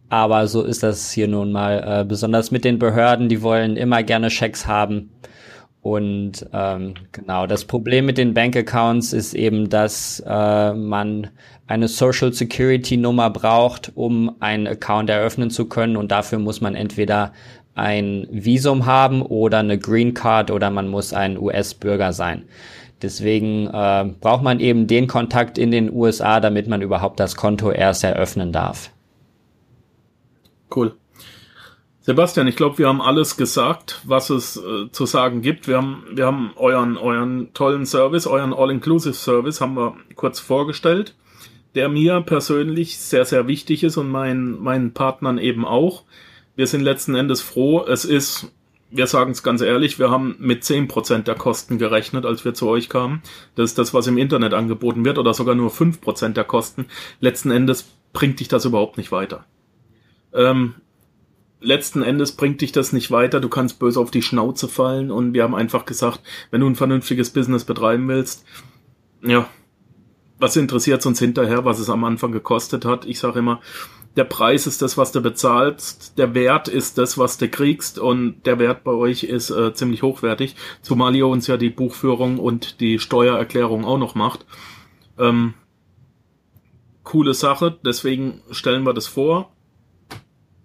Aber 0.07 0.47
so 0.47 0.63
ist 0.63 0.83
das 0.83 1.11
hier 1.11 1.27
nun 1.27 1.51
mal. 1.51 2.01
Äh, 2.01 2.05
besonders 2.05 2.51
mit 2.51 2.63
den 2.63 2.77
Behörden, 2.77 3.27
die 3.27 3.41
wollen 3.41 3.75
immer 3.75 4.03
gerne 4.03 4.29
Schecks 4.29 4.67
haben. 4.67 5.09
Und 5.81 6.45
ähm, 6.51 6.95
genau, 7.11 7.47
das 7.47 7.65
Problem 7.65 8.05
mit 8.05 8.17
den 8.17 8.33
Bankaccounts 8.33 9.13
ist 9.13 9.33
eben, 9.33 9.69
dass 9.69 10.21
äh, 10.27 10.73
man 10.73 11.29
eine 11.67 11.87
Social 11.87 12.33
Security 12.33 12.97
Nummer 12.97 13.29
braucht, 13.29 13.91
um 13.95 14.35
einen 14.39 14.67
Account 14.67 15.09
eröffnen 15.09 15.49
zu 15.49 15.65
können. 15.65 15.95
Und 15.95 16.11
dafür 16.11 16.39
muss 16.39 16.61
man 16.61 16.75
entweder 16.75 17.31
ein 17.75 18.27
Visum 18.31 18.85
haben 18.85 19.21
oder 19.21 19.59
eine 19.59 19.77
Green 19.77 20.13
Card 20.13 20.51
oder 20.51 20.71
man 20.71 20.87
muss 20.87 21.13
ein 21.13 21.37
US-Bürger 21.37 22.11
sein. 22.11 22.43
Deswegen 23.01 23.67
äh, 23.67 24.05
braucht 24.19 24.43
man 24.43 24.59
eben 24.59 24.87
den 24.87 25.07
Kontakt 25.07 25.57
in 25.57 25.69
den 25.69 25.93
USA, 25.93 26.39
damit 26.39 26.67
man 26.67 26.81
überhaupt 26.81 27.19
das 27.19 27.35
Konto 27.35 27.71
erst 27.71 28.03
eröffnen 28.03 28.51
darf. 28.51 28.91
Cool. 30.75 30.95
Sebastian, 32.07 32.47
ich 32.47 32.55
glaube, 32.55 32.77
wir 32.77 32.87
haben 32.87 33.01
alles 33.01 33.35
gesagt, 33.35 33.99
was 34.05 34.29
es 34.29 34.55
äh, 34.55 34.89
zu 34.93 35.05
sagen 35.05 35.41
gibt. 35.41 35.67
Wir 35.67 35.75
haben, 35.75 36.05
wir 36.09 36.25
haben 36.25 36.53
euren, 36.55 36.95
euren 36.95 37.53
tollen 37.53 37.85
Service, 37.85 38.27
euren 38.27 38.53
All-Inclusive 38.53 39.13
Service 39.13 39.59
haben 39.59 39.75
wir 39.75 39.97
kurz 40.15 40.39
vorgestellt, 40.39 41.15
der 41.75 41.89
mir 41.89 42.21
persönlich 42.21 42.97
sehr, 42.97 43.25
sehr 43.25 43.45
wichtig 43.47 43.83
ist 43.83 43.97
und 43.97 44.09
meinen, 44.09 44.63
meinen 44.63 44.93
Partnern 44.93 45.37
eben 45.37 45.65
auch. 45.65 46.05
Wir 46.55 46.65
sind 46.67 46.79
letzten 46.79 47.13
Endes 47.13 47.41
froh. 47.41 47.83
Es 47.85 48.05
ist, 48.05 48.53
wir 48.89 49.07
sagen 49.07 49.31
es 49.31 49.43
ganz 49.43 49.59
ehrlich, 49.59 49.99
wir 49.99 50.09
haben 50.09 50.37
mit 50.39 50.63
zehn 50.63 50.87
Prozent 50.87 51.27
der 51.27 51.35
Kosten 51.35 51.77
gerechnet, 51.77 52.25
als 52.25 52.45
wir 52.45 52.53
zu 52.53 52.69
euch 52.69 52.87
kamen. 52.87 53.21
Das 53.55 53.71
ist 53.71 53.79
das, 53.79 53.93
was 53.93 54.07
im 54.07 54.17
Internet 54.17 54.53
angeboten 54.53 55.03
wird 55.03 55.17
oder 55.17 55.33
sogar 55.33 55.55
nur 55.55 55.71
fünf 55.71 55.99
Prozent 55.99 56.37
der 56.37 56.45
Kosten. 56.45 56.85
Letzten 57.19 57.51
Endes 57.51 57.85
bringt 58.13 58.39
dich 58.39 58.47
das 58.47 58.63
überhaupt 58.63 58.97
nicht 58.97 59.11
weiter. 59.11 59.43
Ähm, 60.33 60.75
letzten 61.59 62.03
Endes 62.03 62.33
bringt 62.33 62.61
dich 62.61 62.71
das 62.71 62.93
nicht 62.93 63.11
weiter, 63.11 63.39
du 63.39 63.49
kannst 63.49 63.79
böse 63.79 63.99
auf 63.99 64.11
die 64.11 64.21
Schnauze 64.21 64.67
fallen 64.67 65.11
und 65.11 65.33
wir 65.33 65.43
haben 65.43 65.55
einfach 65.55 65.85
gesagt, 65.85 66.21
wenn 66.51 66.61
du 66.61 66.67
ein 66.67 66.75
vernünftiges 66.75 67.31
Business 67.31 67.65
betreiben 67.65 68.07
willst, 68.07 68.45
ja, 69.21 69.47
was 70.39 70.55
interessiert 70.55 71.05
uns 71.05 71.19
hinterher, 71.19 71.65
was 71.65 71.79
es 71.79 71.89
am 71.89 72.03
Anfang 72.03 72.31
gekostet 72.31 72.85
hat? 72.85 73.05
Ich 73.05 73.19
sage 73.19 73.39
immer, 73.39 73.59
der 74.15 74.23
Preis 74.23 74.67
ist 74.67 74.81
das, 74.81 74.97
was 74.97 75.11
du 75.11 75.21
bezahlst, 75.21 76.17
der 76.17 76.33
Wert 76.33 76.67
ist 76.67 76.97
das, 76.97 77.17
was 77.17 77.37
du 77.37 77.47
kriegst 77.47 77.99
und 77.99 78.45
der 78.45 78.59
Wert 78.59 78.83
bei 78.83 78.91
euch 78.91 79.23
ist 79.23 79.49
äh, 79.49 79.73
ziemlich 79.73 80.03
hochwertig, 80.03 80.55
zumal 80.81 81.15
ihr 81.15 81.27
uns 81.27 81.47
ja 81.47 81.57
die 81.57 81.69
Buchführung 81.69 82.39
und 82.39 82.79
die 82.79 82.99
Steuererklärung 82.99 83.85
auch 83.85 83.99
noch 83.99 84.15
macht. 84.15 84.45
Ähm, 85.19 85.53
coole 87.03 87.33
Sache, 87.33 87.77
deswegen 87.85 88.41
stellen 88.51 88.83
wir 88.83 88.93
das 88.93 89.07
vor. 89.07 89.51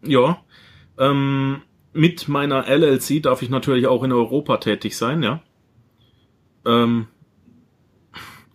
Ja, 0.02 0.42
ähm, 0.98 1.62
mit 1.92 2.28
meiner 2.28 2.66
LLC 2.68 3.22
darf 3.22 3.42
ich 3.42 3.50
natürlich 3.50 3.86
auch 3.86 4.02
in 4.02 4.12
Europa 4.12 4.58
tätig 4.58 4.96
sein, 4.96 5.22
ja. 5.22 5.42
Ähm, 6.64 7.06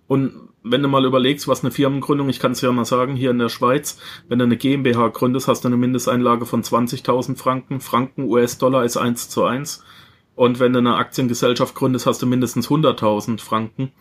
und 0.07 0.47
wenn 0.63 0.81
du 0.81 0.89
mal 0.89 1.05
überlegst, 1.05 1.47
was 1.47 1.63
eine 1.63 1.71
Firmengründung, 1.71 2.29
ich 2.29 2.39
kann 2.39 2.51
es 2.51 2.61
ja 2.61 2.71
mal 2.71 2.85
sagen, 2.85 3.15
hier 3.15 3.31
in 3.31 3.39
der 3.39 3.49
Schweiz, 3.49 3.99
wenn 4.27 4.39
du 4.39 4.45
eine 4.45 4.57
GmbH 4.57 5.09
gründest, 5.09 5.47
hast 5.47 5.63
du 5.63 5.67
eine 5.67 5.77
Mindesteinlage 5.77 6.45
von 6.45 6.63
20.000 6.63 7.37
Franken. 7.37 7.79
Franken, 7.79 8.23
US-Dollar 8.23 8.83
ist 8.83 8.97
1 8.97 9.29
zu 9.29 9.43
1. 9.43 9.83
Und 10.37 10.59
wenn 10.59 10.71
du 10.71 10.77
eine 10.77 10.97
Aktiengesellschaft 10.97 11.73
gründest, 11.73 12.05
hast 12.05 12.21
du 12.21 12.27
mindestens 12.27 12.69
100.000 12.69 13.41
Franken. 13.41 13.91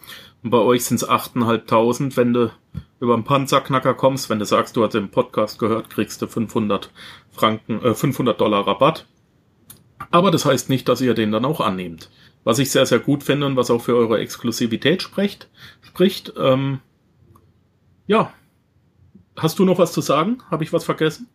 Und 0.43 0.51
bei 0.51 0.59
euch 0.59 0.85
sind 0.85 0.97
es 0.97 1.09
8.500. 1.09 2.15
Wenn 2.15 2.35
du 2.35 2.53
über 3.01 3.15
einen 3.15 3.25
Panzerknacker 3.25 3.95
kommst, 3.95 4.29
wenn 4.29 4.39
du 4.39 4.45
sagst, 4.45 4.77
du 4.77 4.85
hast 4.85 4.93
den 4.93 5.11
Podcast 5.11 5.59
gehört, 5.59 5.89
kriegst 5.89 6.21
du 6.21 6.27
500 6.27 6.91
Franken, 7.31 7.83
äh, 7.83 7.95
500 7.95 8.39
Dollar 8.39 8.67
Rabatt. 8.67 9.07
Aber 10.11 10.31
das 10.31 10.45
heißt 10.45 10.69
nicht, 10.69 10.91
dass 10.91 11.01
ihr 11.01 11.15
den 11.15 11.33
dann 11.33 11.47
auch 11.47 11.63
annehmt. 11.63 12.11
Was 12.45 12.59
ich 12.59 12.71
sehr, 12.71 12.85
sehr 12.85 12.99
gut 12.99 13.23
finde 13.23 13.47
und 13.47 13.57
was 13.57 13.71
auch 13.71 13.81
für 13.81 13.97
eure 13.97 14.19
Exklusivität 14.19 15.01
spricht. 15.01 15.49
spricht 15.81 16.35
ähm, 16.39 16.81
ja. 18.07 18.31
Hast 19.39 19.59
du 19.59 19.65
noch 19.65 19.79
was 19.79 19.93
zu 19.93 20.03
sagen? 20.03 20.43
Habe 20.51 20.65
ich 20.65 20.73
was 20.75 20.85
vergessen? 20.85 21.29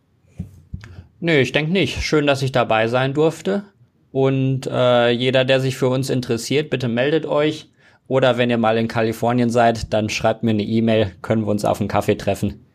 Nö, 1.18 1.32
ich 1.38 1.50
denke 1.50 1.72
nicht. 1.72 2.02
Schön, 2.02 2.28
dass 2.28 2.42
ich 2.42 2.52
dabei 2.52 2.86
sein 2.86 3.14
durfte. 3.14 3.64
Und 4.12 4.66
äh, 4.70 5.10
jeder, 5.10 5.44
der 5.44 5.60
sich 5.60 5.76
für 5.76 5.88
uns 5.88 6.10
interessiert, 6.10 6.70
bitte 6.70 6.88
meldet 6.88 7.26
euch. 7.26 7.70
Oder 8.06 8.36
wenn 8.36 8.50
ihr 8.50 8.58
mal 8.58 8.76
in 8.76 8.88
Kalifornien 8.88 9.48
seid, 9.48 9.92
dann 9.92 10.10
schreibt 10.10 10.42
mir 10.42 10.50
eine 10.50 10.64
E-Mail, 10.64 11.12
können 11.22 11.42
wir 11.42 11.50
uns 11.50 11.64
auf 11.64 11.80
einen 11.80 11.88
Kaffee 11.88 12.16
treffen 12.16 12.66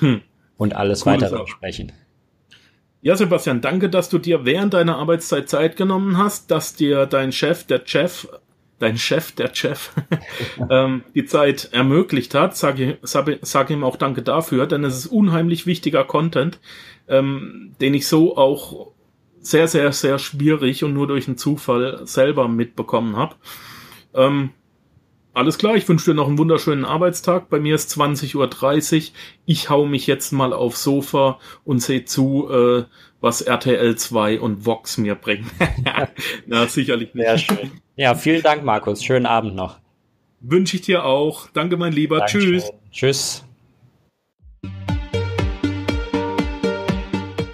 hm. 0.00 0.20
und 0.58 0.76
alles 0.76 1.06
cool 1.06 1.14
weitere 1.14 1.38
besprechen. 1.38 1.92
Ja, 3.00 3.16
Sebastian, 3.16 3.60
danke, 3.60 3.88
dass 3.88 4.08
du 4.08 4.18
dir 4.18 4.44
während 4.44 4.74
deiner 4.74 4.96
Arbeitszeit 4.96 5.48
Zeit 5.48 5.76
genommen 5.76 6.18
hast, 6.18 6.50
dass 6.50 6.74
dir 6.74 7.06
dein 7.06 7.32
Chef, 7.32 7.64
der 7.64 7.82
Chef, 7.84 8.28
dein 8.78 8.98
Chef, 8.98 9.32
der 9.32 9.54
Chef, 9.54 9.92
ähm, 10.70 11.04
die 11.14 11.24
Zeit 11.24 11.70
ermöglicht 11.72 12.34
hat. 12.34 12.56
Sag, 12.56 12.76
sag, 13.02 13.38
sag 13.42 13.70
ihm 13.70 13.84
auch 13.84 13.96
danke 13.96 14.22
dafür, 14.22 14.66
denn 14.66 14.84
es 14.84 14.96
ist 14.96 15.06
unheimlich 15.06 15.66
wichtiger 15.66 16.04
Content, 16.04 16.60
ähm, 17.08 17.74
den 17.80 17.94
ich 17.94 18.06
so 18.06 18.36
auch 18.36 18.93
sehr, 19.44 19.68
sehr, 19.68 19.92
sehr 19.92 20.18
schwierig 20.18 20.84
und 20.84 20.94
nur 20.94 21.06
durch 21.06 21.28
einen 21.28 21.36
Zufall 21.36 22.06
selber 22.06 22.48
mitbekommen 22.48 23.16
habe. 23.16 23.36
Ähm, 24.14 24.50
alles 25.34 25.58
klar, 25.58 25.74
ich 25.74 25.88
wünsche 25.88 26.10
dir 26.10 26.14
noch 26.14 26.28
einen 26.28 26.38
wunderschönen 26.38 26.84
Arbeitstag. 26.84 27.50
Bei 27.50 27.58
mir 27.58 27.74
ist 27.74 27.90
20.30 27.92 28.36
Uhr. 28.36 29.14
Ich 29.46 29.68
hau 29.68 29.84
mich 29.84 30.06
jetzt 30.06 30.32
mal 30.32 30.52
aufs 30.52 30.82
Sofa 30.82 31.38
und 31.64 31.80
sehe 31.80 32.04
zu, 32.04 32.48
äh, 32.50 32.84
was 33.20 33.42
RTL 33.42 33.96
2 33.96 34.40
und 34.40 34.64
Vox 34.64 34.96
mir 34.96 35.16
bringen. 35.16 35.50
Na, 36.46 36.66
sicherlich 36.66 37.14
nicht. 37.14 37.26
Sehr 37.26 37.38
schön. 37.38 37.70
Ja, 37.96 38.14
vielen 38.14 38.42
Dank, 38.42 38.64
Markus. 38.64 39.02
Schönen 39.02 39.26
Abend 39.26 39.56
noch. 39.56 39.78
Wünsche 40.40 40.76
ich 40.76 40.82
dir 40.82 41.04
auch. 41.04 41.48
Danke, 41.52 41.76
mein 41.76 41.92
Lieber. 41.92 42.18
Dankeschön. 42.18 42.60
Tschüss. 42.60 42.72
Tschüss. 42.90 43.44